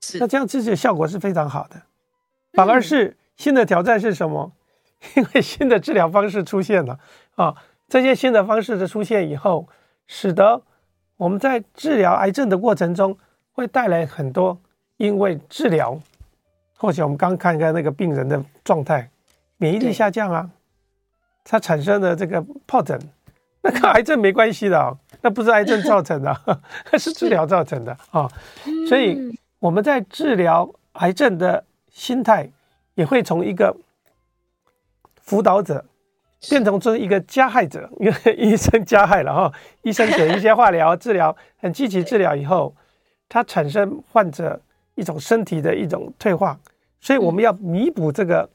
[0.01, 1.83] 是，那这样治疗效果是非常好的。
[2.55, 4.51] 反而是新的挑战是什么？
[5.17, 6.99] 因为新的治疗方式出现了
[7.35, 7.55] 啊，
[7.91, 9.69] 这些新的方式的出现以后，
[10.07, 10.63] 使得
[11.17, 13.19] 我们在治疗癌症的过程中
[13.53, 14.57] 会带来很多，
[14.97, 16.01] 因为治疗，
[16.77, 19.11] 或许我们刚看看那个病人的状态，
[19.57, 20.49] 免疫力下降啊，
[21.43, 22.97] 它产生的这个疱疹。
[23.63, 26.35] 那跟癌症没关系的哦，那不是癌症造成的，
[26.97, 28.31] 是治疗造成的啊。
[28.89, 32.49] 所以我们在治疗癌症的心态，
[32.95, 33.77] 也会从一个
[35.21, 35.85] 辅导者
[36.49, 39.53] 变成成一个加害者， 因为医生加害了哈。
[39.83, 42.75] 医生给一些化疗治疗，很积极治疗以后，
[43.29, 44.61] 它产生患者
[44.95, 46.59] 一种身体的一种退化，
[47.01, 48.49] 所以我们要弥补这个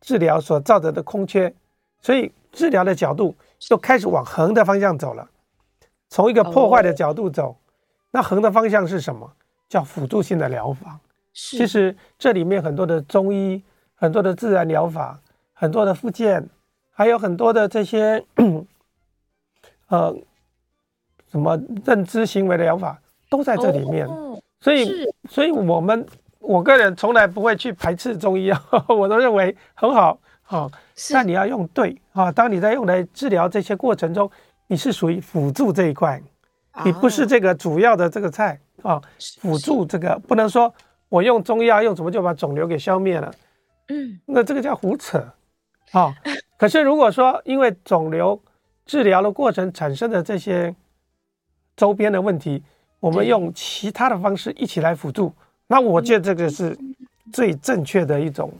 [0.00, 1.54] 治疗所造成的空缺，
[2.00, 3.36] 所以治疗的角度。
[3.58, 5.28] 就开始往横的方向走了，
[6.08, 7.58] 从一个破坏的角度走，
[8.10, 9.30] 那横的方向是什么？
[9.68, 10.98] 叫辅助性的疗法。
[11.34, 13.62] 其实这里面很多的中医，
[13.94, 15.20] 很多的自然疗法，
[15.52, 16.48] 很多的复健，
[17.00, 18.22] 还有很多的这些，
[19.88, 20.14] 呃，
[21.30, 24.06] 什么认知行为的疗法都在这里面。
[24.60, 26.06] 所以，所以我们
[26.40, 30.20] 我个人从来不会去排斥中医啊， 我都认为很好。
[30.42, 30.70] 好，
[31.10, 32.30] 但你要用对啊！
[32.30, 34.30] 当你在用来治疗这些过程中，
[34.66, 36.22] 你是属于辅助这一块，
[36.84, 39.00] 你不是这个主要的这个菜啊。
[39.40, 40.70] 辅助这个不能说
[41.08, 43.34] 我用中药用什么就把肿瘤给消灭了，
[43.88, 45.18] 嗯，那这个叫胡扯
[45.92, 46.14] 啊。
[46.60, 48.38] 可是如果说因为肿瘤
[48.84, 50.76] 治疗的过程产生的这些
[51.74, 52.62] 周边的问题，
[52.98, 55.32] 我们用其他的方式一起来辅助，
[55.68, 56.78] 那我觉得这个是
[57.32, 58.52] 最正确的一种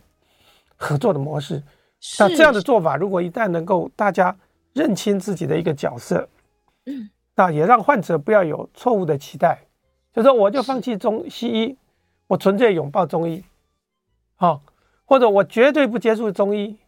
[0.77, 1.63] 合作的模式。
[2.19, 4.35] 那这样的做法，如果一旦能够大家
[4.73, 6.27] 认清自己的一个角色，
[6.87, 9.61] 嗯，那也让患者不要有错误的期待，
[10.15, 11.77] 就说我就放弃中西医，
[12.29, 13.45] 我纯粹拥抱中医，
[14.37, 14.63] 好，
[15.05, 16.79] 或者我绝对不接触中医，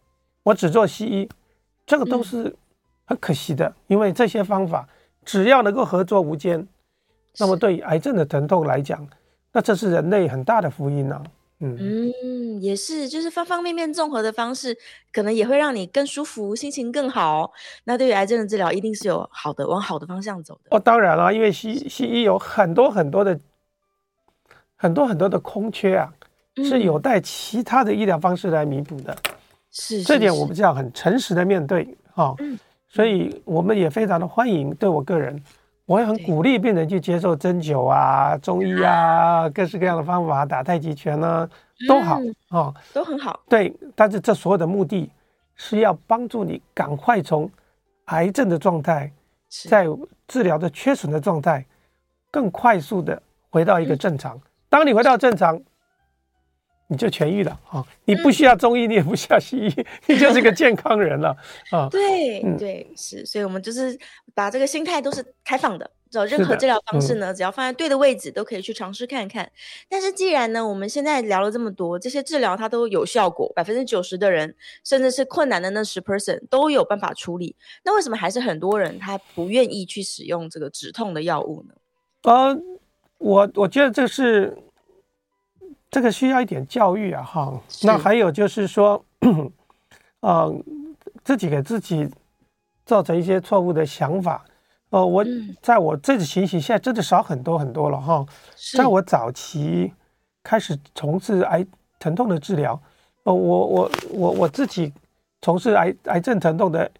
[0.42, 1.28] 我只做西医，
[1.87, 2.55] 这个都是
[3.05, 4.88] 很可惜的，因为这些方法
[5.24, 6.66] 只要能够合作无间，
[7.38, 9.07] 那么对于癌症的疼痛来讲，
[9.52, 11.22] 那这是人类很大的福音啊。
[11.64, 14.76] 嗯，也是，就是方方面面综合的方式，
[15.12, 17.52] 可能也会让你更舒服，心情更好。
[17.85, 20.76] 那对于癌症的治疗，一定是有好的，往好的方向走的。
[20.76, 23.38] 哦，当然了，因为西西医有很多很多的
[24.74, 26.12] 很多很多的空缺啊，
[26.57, 29.16] 嗯、是有待其他的医疗方式来弥补的。
[29.24, 29.31] 是，
[29.73, 31.83] 是，是，这点我们就要很诚实的面对
[32.15, 32.27] 啊。
[32.27, 32.59] 哦嗯、
[32.89, 35.43] 所以我们也非常的欢迎，对我个人。
[35.85, 41.51] 我也很鼓励病人去接受针灸啊、中医啊，各式各样的方法，打太极拳呢、啊，
[41.89, 43.41] 都好啊，哦、都很好。
[43.49, 45.11] 对，但是这所有的目的
[45.57, 47.51] 是要帮助你赶快从
[48.07, 49.13] 癌症的状态，
[49.69, 49.87] 在
[50.29, 51.67] 治疗的缺损的状态，
[52.31, 54.41] 更快速的回到一个正常。
[54.71, 55.61] 当你回到正常，
[56.92, 57.83] 你就痊愈了啊！
[58.05, 61.35] 你不需要中医，你也不需要西医， 你就是个健康人了
[61.70, 61.88] 啊！
[61.90, 63.98] 对对是，所以我们就是
[64.35, 69.50] 把这个心态都是开放的，找任何治疗方式呢，只要放在对的位置，都可以去尝试看看。
[69.88, 81.74] 但是既然呢，我们现在聊了这么多，这些治疗它都有效果，百分之九十的人，甚至是困难的那十 percent 都有办法处理，那为什么还是很多人他不愿意去使用这个止痛的药物呢？
[82.24, 82.55] 呃，
[83.16, 84.55] 我我觉得这是。
[85.92, 87.61] 这个需要一点教育啊，哈。
[87.83, 89.05] 那还有就是说，
[90.20, 90.52] 呃，
[91.22, 92.09] 自己给自己
[92.86, 94.43] 造成一些错误的想法。
[94.88, 95.22] 呃，我
[95.61, 98.24] 在我这个情形现在真的少很多很多了，哈。
[98.74, 99.93] 在我早期
[100.43, 101.64] 开始从事癌
[101.99, 102.80] 疼痛的治疗，
[103.24, 104.90] 呃，我我我我自己
[105.43, 106.90] 从事癌癌症疼痛的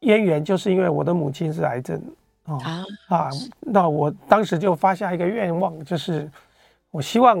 [0.00, 2.02] 渊源，就是因为我的母亲是癌症
[2.42, 2.58] 啊
[3.06, 3.30] 啊。
[3.60, 6.28] 那我当时就发下一个愿望，就是
[6.90, 7.40] 我希望。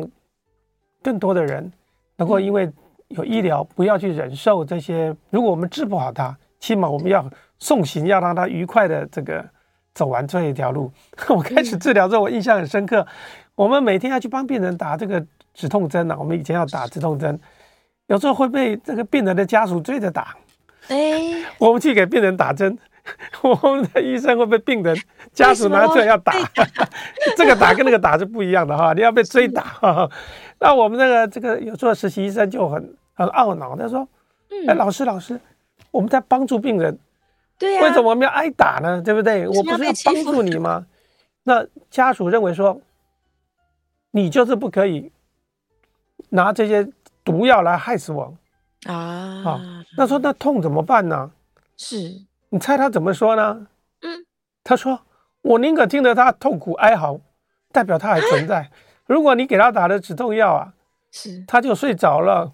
[1.02, 1.70] 更多的人
[2.16, 2.70] 能够因为
[3.08, 5.14] 有医疗，不要去忍受这些。
[5.30, 7.28] 如果我们治不好他，起码我们要
[7.58, 9.44] 送行，要让他愉快的这个
[9.94, 10.90] 走完这一条路。
[11.28, 13.06] 我开始治疗之后，我印象很深刻。
[13.54, 15.22] 我们每天要去帮病人打这个
[15.52, 16.16] 止痛针呢。
[16.18, 17.38] 我们以前要打止痛针，
[18.06, 20.34] 有时候会被这个病人的家属追着打。
[20.88, 20.96] 哎，
[21.58, 22.76] 我们去给病人打针，
[23.42, 24.96] 我们的医生会被病人
[25.32, 26.32] 家属拿出来要打，
[27.36, 30.10] 这个打跟那个打是不一样的哈，你要被追打哈。
[30.62, 34.08] 那我们那个这个有时候实习医生就很很懊恼，他说
[34.68, 35.40] ：“哎，老师老师，
[35.90, 36.96] 我们在帮助病人，
[37.58, 39.02] 对呀，为什么我们要挨打呢？
[39.02, 39.48] 对不对？
[39.48, 40.86] 我不是要帮助你吗？”
[41.42, 42.80] 那家属认为说，
[44.12, 45.10] 你就是不可以
[46.28, 46.88] 拿这些
[47.24, 48.32] 毒药来害死我
[48.86, 48.94] 啊！
[48.94, 51.32] 啊，那说那痛怎么办呢？
[51.76, 52.22] 是。
[52.50, 53.66] 你猜他怎么说呢？
[54.02, 54.24] 嗯，
[54.62, 55.00] 他说
[55.42, 57.18] ：“我宁可听着他痛苦哀嚎，
[57.72, 58.70] 代表他还存在。
[59.06, 60.72] 如果你给他打了止痛药啊，
[61.10, 62.52] 是他就睡着了，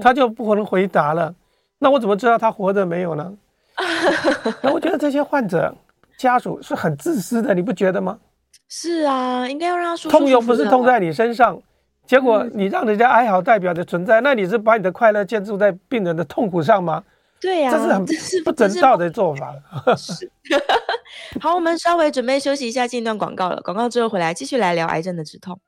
[0.00, 1.34] 他就不可能回答了。
[1.78, 3.32] 那我怎么知道他活着没有呢？
[4.62, 5.74] 那我觉得这些患者
[6.18, 8.18] 家属是很自私的，你不觉得吗？
[8.68, 10.10] 是啊，应该要让他说。
[10.10, 11.60] 痛又不是痛在你身上，
[12.06, 17.02] 结果你让人家哀嚎代表的存在，那你是把你的快乐建筑在病人的痛苦上吗？”
[17.40, 18.04] 对呀、啊，这是很
[18.44, 19.54] 不人道的做法。
[19.96, 20.30] 是，
[21.40, 23.60] 好，我们稍微准备休息一下，进一段广告了。
[23.62, 25.58] 广告之后回来继续来聊癌症的止痛。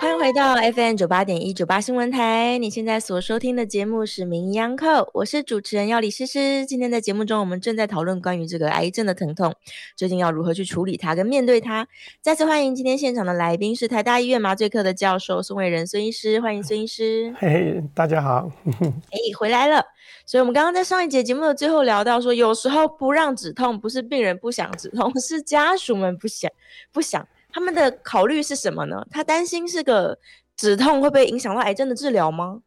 [0.00, 6.66] 欢迎回到 FM 九八点一九八新闻台，你现在所收听的节目是《名医央叩》，我是主持人要李诗诗。
[6.66, 9.54] 今天在节目中，我们正在讨论关于这个癌症的疼痛，
[9.96, 11.86] 究竟要如何去处理它跟面对它。
[12.20, 17.34] 再次欢迎今天现场的来宾是台大医院麻醉科的教授孙伟仁孙医师，欢迎孙医师。
[17.38, 18.50] 嘿嘿，大家好。
[19.10, 19.82] 哎，回来了。
[20.26, 26.50] 所以，我们刚刚在上一节节目的最后聊到说，有时候不让止痛，不是病人不想止痛，是家属们不想，
[26.92, 27.26] 不想。
[27.54, 29.06] 他们的考虑是什么呢？
[29.08, 30.18] 他担心是个
[30.56, 32.60] 止痛会不会影响到癌症的治疗吗？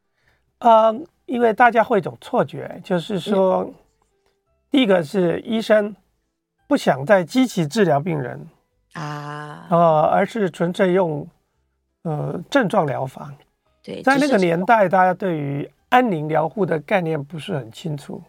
[0.60, 3.74] 呃，因为大家会有一种错觉，就是说，嗯、
[4.72, 5.94] 第一个是医生
[6.68, 8.48] 不想再积极治疗病人
[8.94, 11.28] 啊，呃，而是纯粹用
[12.04, 13.30] 呃症状疗法。
[13.84, 18.24] 对，在那个年代，大家对于安宁疗护的概念不是很清楚，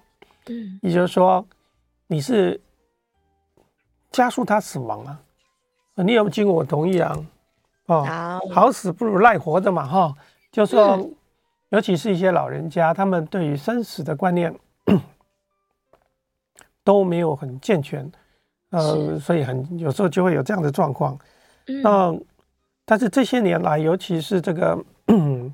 [0.48, 1.46] 嗯，也就是说，
[2.08, 2.60] 你是
[4.10, 5.20] 加速他死亡啊，
[6.04, 7.16] 你有没有经过我同意啊？
[7.86, 10.14] 哦，好死不如赖活着嘛，哈，
[10.50, 11.08] 就说，
[11.70, 14.54] 尤其是一些老人家，他们对于生死的观念
[16.84, 18.10] 都没有很健全，
[18.70, 21.18] 呃，所以很有时候就会有这样的状况，
[21.66, 22.24] 嗯，
[22.84, 24.78] 但是这些年来，尤其是这个。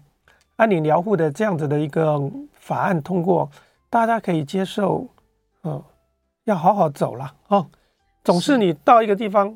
[0.57, 2.30] 安宁疗护的这样子的一个
[2.61, 3.51] 法案通过，
[3.90, 5.05] 大家可以接受，
[5.64, 5.82] 嗯，
[6.45, 7.66] 要好好走了哦。
[8.22, 9.53] 总是你到一个地方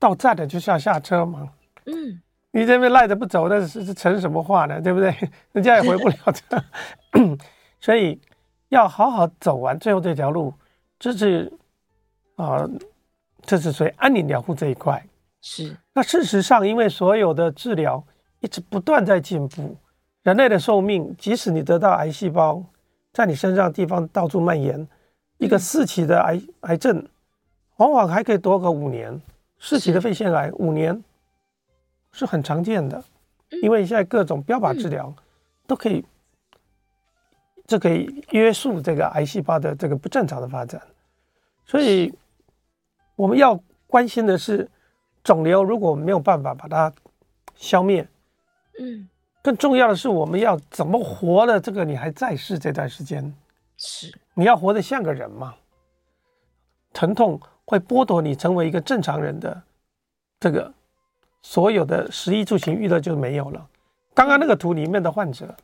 [0.00, 1.46] 到站了就是要下车嘛，
[1.84, 2.20] 嗯，
[2.50, 4.80] 你这边赖着不走，那是是成什么话呢？
[4.80, 5.14] 对不对？
[5.52, 6.64] 人家也回不了车，
[7.78, 8.18] 所以
[8.70, 10.52] 要好好走完最后这条路，
[10.98, 11.52] 这是
[12.36, 12.66] 啊，
[13.42, 15.04] 这是属于安宁疗护这一块。
[15.42, 15.76] 是。
[15.92, 18.02] 那事实上，因为所有的治疗
[18.40, 19.76] 一直不断在进步。
[20.22, 22.62] 人类的寿命，即使你得到癌细胞
[23.12, 24.86] 在你身上地方到处蔓延，
[25.38, 27.06] 一个四期的癌癌症，
[27.76, 29.20] 往往还可以多个五年。
[29.60, 31.04] 四期的肺腺癌五年
[32.12, 33.04] 是很常见的，
[33.62, 35.14] 因为现在各种标靶治疗
[35.66, 36.04] 都可以，
[37.66, 40.80] 这可以约束这个癌细胞的这个不正常的发展。
[41.66, 42.12] 所以
[43.14, 44.68] 我们要关心的是，
[45.22, 46.92] 肿瘤如果没有办法把它
[47.54, 48.08] 消灭，
[48.80, 49.08] 嗯。
[49.42, 51.58] 更重要的是，我们要怎么活了？
[51.58, 53.34] 这个你还在世这段时间，
[53.78, 55.54] 是你要活得像个人嘛？
[56.92, 57.40] 疼痛
[57.70, 59.62] 会剥夺你成为一个正常人的
[60.40, 60.74] 这个
[61.40, 63.64] 所有的食衣住行娱乐就没有了。
[64.12, 65.54] 刚刚那个图里面的患者，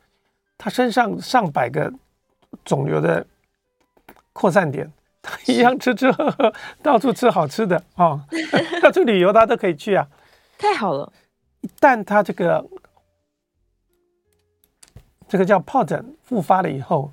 [0.57, 1.91] 他身上上百个
[2.63, 3.27] 肿瘤的
[4.31, 4.89] 扩散点，
[5.21, 8.25] 他一样吃吃喝喝，到处吃好吃的啊，
[8.81, 10.07] 到处旅游他都可以去啊，
[10.57, 11.11] 太好了。
[11.59, 12.65] 一旦他这个。
[15.27, 17.11] 这个叫疱疹复发了以后，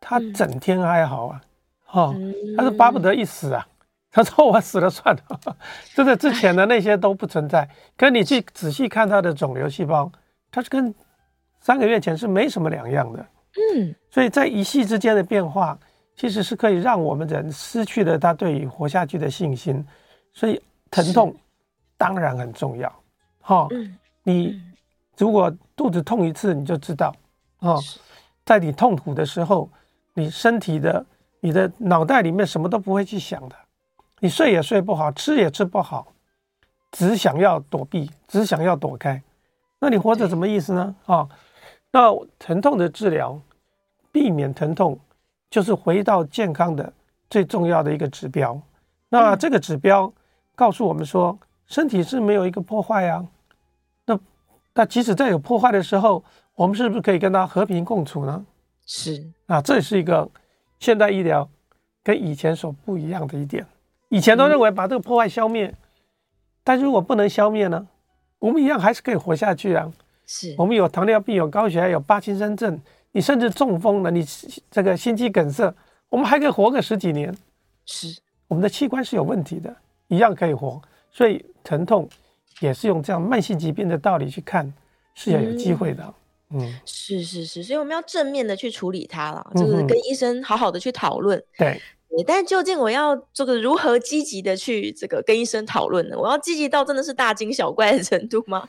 [0.00, 1.42] 他整天哀嚎啊，
[1.84, 3.68] 哈、嗯，他是巴不得一死啊。
[4.10, 5.56] 他说：“我死了算了。”
[5.94, 7.68] 就在之前的那些都不存在。
[7.96, 10.10] 可你去仔细看他的肿瘤细胞，
[10.50, 10.94] 它是跟
[11.60, 13.26] 三个月前是没什么两样的。
[13.74, 15.78] 嗯，所以在一夕之间的变化，
[16.14, 19.84] 其实是可以让我们人失去了他对于活下去的信心。
[20.32, 21.34] 所以疼痛
[21.96, 22.92] 当然很重要。
[23.40, 23.68] 哈，
[24.22, 24.60] 你
[25.16, 27.14] 如果肚子痛一次，你就知道。
[27.60, 27.80] 哦，
[28.44, 29.70] 在你痛苦的时候，
[30.14, 31.04] 你身体的、
[31.40, 33.56] 你的脑袋里面什么都不会去想的，
[34.20, 36.06] 你睡也睡不好，吃也吃不好，
[36.90, 39.22] 只想要躲避，只想要躲开，
[39.78, 40.94] 那你活着什么意思呢？
[41.04, 41.28] 啊、哦，
[41.92, 43.38] 那疼痛的治疗，
[44.10, 44.98] 避免疼痛，
[45.50, 46.90] 就是回到健康的
[47.28, 48.60] 最重要的一个指标。
[49.08, 50.12] 那这个指标
[50.54, 53.24] 告诉我们说，身体是没有一个破坏啊。
[54.06, 54.18] 那
[54.72, 58.44] 那即使在有破坏的时候，我们是不是可以跟它和平共处呢？
[58.86, 60.28] 是啊，这是一个
[60.78, 61.46] 现代医疗
[62.02, 63.66] 跟以前所不一样的一点。
[64.08, 65.74] 以前都认为把这个破坏消灭，
[66.62, 67.86] 但是如果不能消灭呢，
[68.38, 69.92] 我们一样还是可以活下去啊。
[70.26, 72.80] 是我们有糖尿病，有高血压，有帕金森症，
[73.12, 74.26] 你甚至中风了，你
[74.70, 75.72] 这个心肌梗塞，
[76.08, 77.32] 我们还可以活个十几年。
[77.84, 78.16] 是
[78.48, 79.74] 我们的器官是有问题的，
[80.08, 80.80] 一样可以活。
[81.10, 82.08] 所以疼痛
[82.60, 84.72] 也是用这样慢性疾病的道理去看，
[85.14, 86.14] 是要有机会的。
[86.50, 91.38] 嗯，嗯是是是，所以我们要正面的去处理它了，就是跟医生好好的去讨论。
[91.38, 91.82] 嗯、对。
[92.26, 96.16] 但究竟我要这个如何积极的去这个跟医生讨论呢？
[96.16, 98.66] 我要积极到真的是大惊小怪的程度吗？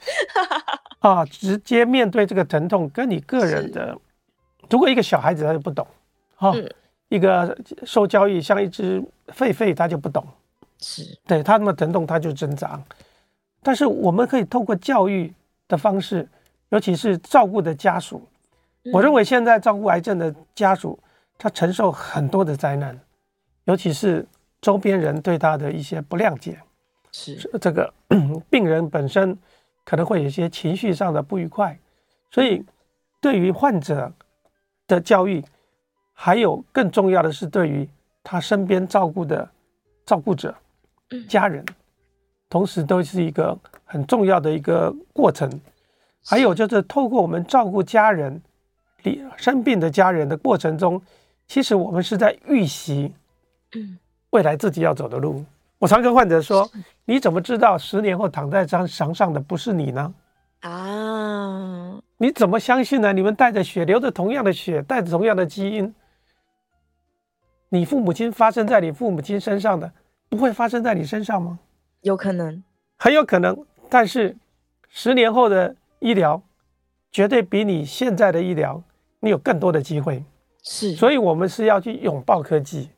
[1.00, 3.98] 啊，直接面对这个疼痛，跟你个人的，
[4.70, 5.88] 如果一个小孩子他就不懂，
[6.36, 6.70] 哈、哦，嗯、
[7.08, 10.28] 一个受教育像一只狒狒，他就不懂，
[10.82, 12.82] 是对他那么疼痛他就挣扎，
[13.64, 15.34] 但是我们可以透过教育
[15.70, 16.28] 的方式，
[16.70, 18.28] 尤其是照顾的家属，
[18.84, 21.00] 嗯、我认为现在照顾癌症的家属，
[21.38, 23.00] 他承受很多的灾难。
[23.68, 24.26] 尤其是
[24.61, 26.57] 周边人对他的一些不谅解，
[27.11, 27.93] 是这个
[28.49, 29.38] 病人本身
[29.84, 31.78] 可能会有一些情绪上的不愉快，
[32.32, 32.65] 所以
[33.20, 34.11] 对于患者
[34.88, 35.43] 的教育，
[36.13, 37.88] 还有更重要的是对于
[38.24, 39.49] 他身边照顾的
[40.05, 40.55] 照顾者、
[41.28, 41.65] 家人，
[42.49, 45.49] 同时都是一个很重要的一个过程。
[46.26, 48.41] 还有就是透过我们照顾家人、
[49.36, 51.01] 生病的家人的过程中，
[51.47, 53.13] 其实我们是在预习。
[53.76, 53.97] 嗯，
[54.32, 55.43] 未来自己要走的路，
[55.80, 56.70] 我常跟患者说
[57.05, 60.13] ：“你怎么知道十年后躺在张床上的不是你呢？
[60.61, 63.13] 啊，你怎么相信呢？
[63.13, 65.93] 你们带着血，流着同样的血，带着同样的基因，
[67.70, 69.91] 你父母亲发生在你父母亲身上的，
[70.30, 71.59] 不会发生在你身上吗？
[72.01, 72.63] 有可能，
[72.97, 73.65] 很有可能。
[73.89, 74.36] 但是
[74.89, 76.41] 十年后的医疗，
[77.11, 78.82] 绝对比你现在的医疗，
[79.20, 80.24] 你有更多的机会。
[80.63, 82.89] 是，所以我们是要去拥抱科技。”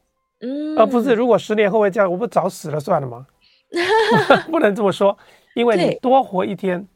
[0.42, 3.28] 嗯，而不是如果十年后会这样，我不早死了算了吗？
[4.50, 5.18] 不能这么说，
[5.54, 6.88] 因为你多活一天，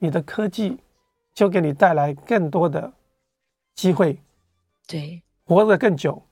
[0.00, 0.78] 你的科技
[1.32, 2.92] 就给你带来更多的
[3.74, 4.18] 机会，
[4.86, 6.22] 对，活得更久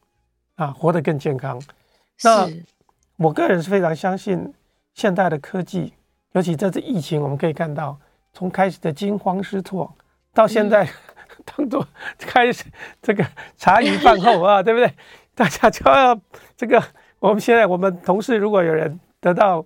[0.57, 1.62] 啊，活得更健康。
[2.24, 2.49] 那
[3.16, 4.53] 我个人是非常相信
[4.95, 5.95] 现代的科技，
[6.32, 7.99] 尤其这次疫情，我们可以看到
[8.32, 9.95] 从开始的惊慌失措，
[10.34, 10.88] 到现在
[11.45, 11.86] 当做
[12.18, 12.64] 开始
[13.01, 13.24] 这个
[13.57, 14.93] 茶余饭后啊，对不对？
[15.41, 16.20] 大家就要
[16.55, 16.82] 这个，
[17.18, 19.64] 我们现在我们同事如果有人得到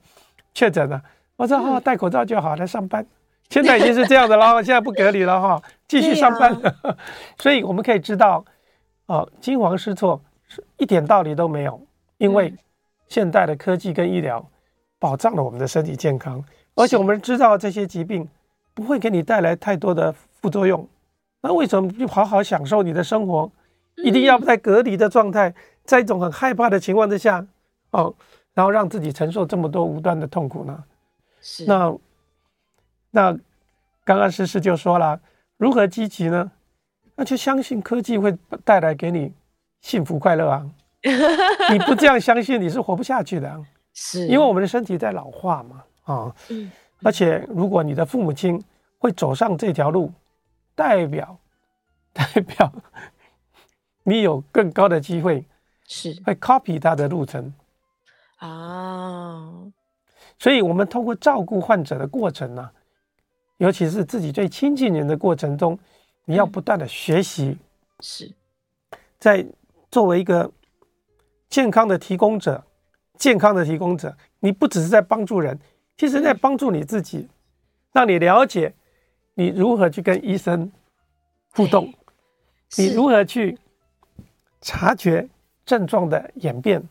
[0.55, 1.03] 确诊了，
[1.35, 3.05] 我说哦，戴口罩就好来上班。
[3.51, 6.53] 现在已经是这样的了， 现在不隔离了哈，继续上班。
[6.53, 6.97] 啊、
[7.41, 8.45] 所以我们可以知道，
[9.07, 11.85] 哦，惊慌失措是一点道理都没有，
[12.19, 12.55] 因为
[13.09, 14.49] 现代的科技跟医疗
[15.01, 16.41] 保障了我们的身体健康，
[16.77, 18.29] 而且我们知道这些疾病
[18.75, 20.89] 不会给你带来太多的副作用。
[21.43, 23.51] 那为什么不好好享受你的生活？
[23.97, 27.47] 一定要在隔离的状态，在一种很害怕的情况之下，
[27.91, 28.15] 哦，
[28.53, 30.85] 然后让自己承受这么多无端的痛苦呢？
[31.41, 31.65] 是。
[31.67, 31.97] 那
[33.11, 33.33] 那
[34.05, 35.21] 刚刚诗诗就说了，
[35.57, 36.51] 如何积极呢？
[37.17, 39.33] 那就相信科技会带来给你
[39.81, 40.69] 幸福快乐啊！
[41.71, 43.63] 你不这样相信，你是活不下去的啊。
[43.93, 44.27] 是。
[44.27, 46.73] 因为我们的身体在老化嘛，啊，嗯。
[47.05, 48.61] 而且如果你的父母亲
[48.99, 50.13] 会走上这条路，
[50.75, 51.39] 代表
[52.13, 52.73] 代表。
[54.05, 55.45] 你有更高的机会，
[55.89, 57.53] 是会 copy 他的路程
[58.37, 59.51] 啊。
[60.39, 62.73] 所以，我们通过照顾患者的过程呢、啊，
[63.59, 65.79] 尤其是自己最亲近人的过程中，
[66.27, 67.57] 你要不断的学习。
[68.01, 68.31] 是，
[69.19, 69.47] 在
[69.91, 70.51] 作为一个
[71.49, 72.63] 健康的提供者，
[73.17, 75.59] 健康的提供者，你不只是在帮助人，
[75.97, 77.29] 其实在帮助你自己，
[77.93, 78.75] 让你了解
[79.35, 80.71] 你如何去跟医生
[81.53, 81.95] 互动，
[82.77, 83.59] 你如何去。
[84.65, 85.29] 察觉
[85.67, 86.83] 症状的演变，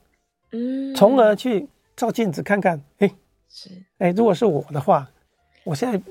[0.51, 3.11] 嗯，从而去照镜子看看，哎，
[3.49, 5.09] 是，哎，如果是我的话，
[5.63, 6.03] 我现在，对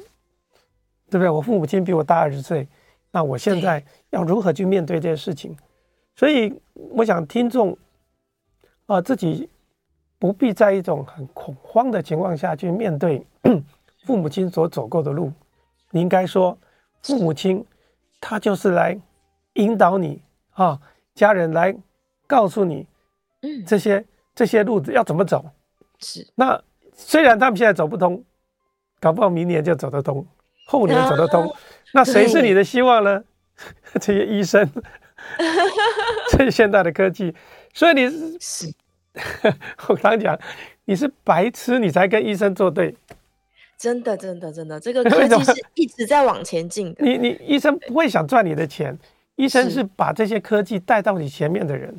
[1.13, 1.31] 不对？
[1.31, 2.67] 我父母亲比我大二十岁，
[3.13, 5.57] 那我现在要如何去面对这件事情？
[6.17, 7.79] 所以，我想听众
[8.87, 9.49] 啊，自己
[10.19, 13.25] 不必在一种很恐慌的情况下去面对
[14.05, 15.33] 父母亲所走过的路。
[15.91, 16.59] 你应该说，
[17.03, 17.65] 父母亲
[18.21, 19.01] 他就是来
[19.55, 20.81] 引导你啊。
[21.15, 21.75] 家人来
[22.27, 22.87] 告诉你，
[23.43, 24.05] 嗯，这些
[24.35, 25.45] 这些路子要怎么走？
[25.99, 26.27] 是。
[26.35, 26.63] 那
[26.95, 28.25] 虽然他们现在走不通，
[29.01, 30.27] 搞不好明年就走得通，
[30.67, 31.47] 后年走得通。
[31.49, 31.59] 啊、
[31.93, 33.23] 那谁是你的希望呢？
[33.93, 34.69] 对 这些医生，
[36.33, 37.35] 这些现代的科技。
[37.75, 38.09] 所以你
[38.41, 38.73] 是，
[39.89, 40.39] 我刚讲，
[40.87, 42.97] 你是白痴，你才跟医生作对。
[43.77, 47.05] 真的，真的，真的，这个科技是一直在往前进的。
[47.05, 48.99] 你你医生不会想赚你的钱。
[49.37, 51.95] 医生是把这些科技带到你前面的人，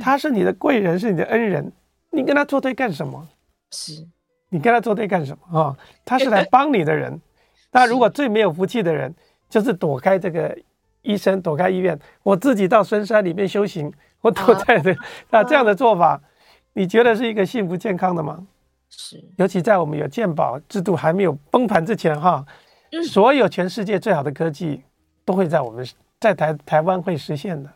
[0.00, 1.70] 他是你的贵人，是你的恩人，
[2.10, 3.28] 你跟他作对干什么？
[3.70, 4.06] 是，
[4.48, 5.76] 你跟他作对干什么啊？
[6.04, 7.20] 他是来帮你的人。
[7.72, 9.14] 那如果最没有福气的人，
[9.48, 10.56] 就是躲开这个
[11.02, 13.92] 医生，躲开医院，我自己到深山里面修行，
[14.22, 14.96] 我躲在这，
[15.30, 16.20] 那这样的做法，
[16.72, 18.46] 你觉得是一个幸福健康的吗？
[18.88, 22.46] 是，尤其在我们有鉴宝制度还没有崩盘之前，哈，
[23.08, 24.82] 所有全世界最好的科技
[25.24, 25.84] 都会在我们
[26.26, 27.70] 在台台湾会实现的。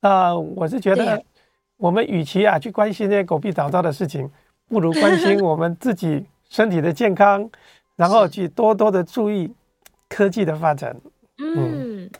[0.00, 1.22] 那我是觉得，
[1.76, 4.30] 我们与其啊去关心那些狗屁倒灶的事情，
[4.68, 7.50] 不如关心 我们自己身体的健康，
[7.96, 9.52] 然后去多多的注意
[10.08, 10.98] 科技的发展。
[11.38, 12.10] 嗯，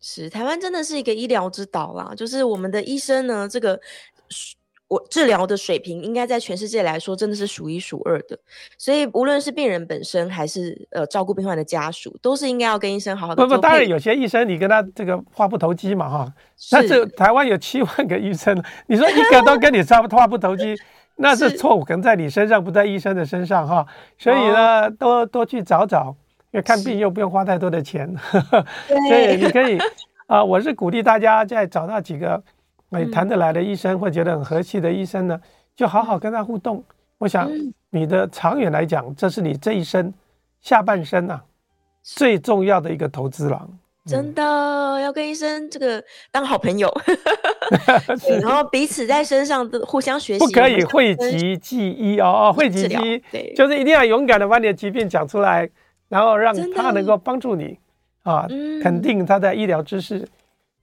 [0.00, 3.80] 是台湾真的是一个医疗之岛啦，就是我们的医生呢，这个。
[4.88, 8.38] 我治疗的水平应该在全世界来说真的是数一数二的，
[8.78, 13.42] 所以无论是病人本身还是呃照顾病患的家属，都是应该要跟医生好好的。
[13.42, 16.32] 不不，当然有些医生你跟他这个话不投机嘛哈，
[16.70, 18.56] 但是台湾有七万个医生，
[18.86, 20.76] 你说一个都跟你差不话不投机，
[21.18, 23.84] 那是错误，可能在你身上不在医生的身上哈。
[24.16, 26.14] 所以呢，多多去找找，
[26.52, 28.14] 因为看病又不用花太多的钱，
[29.08, 29.78] 所以你可以
[30.28, 32.40] 啊、呃，我是鼓励大家再找到几个。
[32.90, 35.40] 你谈得来的医生，或觉得很和气的医生呢，
[35.74, 36.82] 就好好跟他互动。
[37.18, 37.50] 我想
[37.90, 40.12] 你的长远来讲，这是你这一生
[40.60, 41.42] 下半生啊
[42.02, 43.68] 最重要的一个投资了。
[44.06, 46.88] 真的要跟医生这个当好朋友，
[48.40, 50.46] 然后彼此在身上都互相学习。
[50.46, 55.68] 不可以讳疾忌医哦哦，讳疾忌医就是一定要勇敢的把你的疾病讲出来，
[56.08, 57.76] 然后让他能够帮助你
[58.22, 58.46] 啊，
[58.80, 60.24] 肯定他的医疗知识。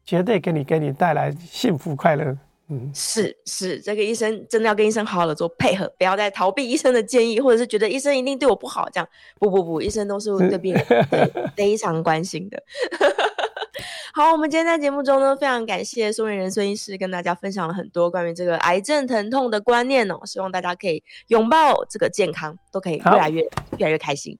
[0.06, 2.38] 绝对给你给你带来幸福快乐，
[2.70, 9.08] 嗯，是是，这个医生真的要跟医生好好的做配合，不要再逃避医生的建议，或者是觉得医生一定对我不好，这样
[9.40, 10.86] 不不不，医生都是对病人
[11.56, 12.62] 非常关心的。
[14.14, 23.42] 好，我们今天在节目中呢，非常感谢宋元仁孙医师跟大家分享了很多关于这个癌症疼痛的观念哦，希望大家可以拥抱这个健康，都可以越来越
[23.78, 24.32] 越来越开心。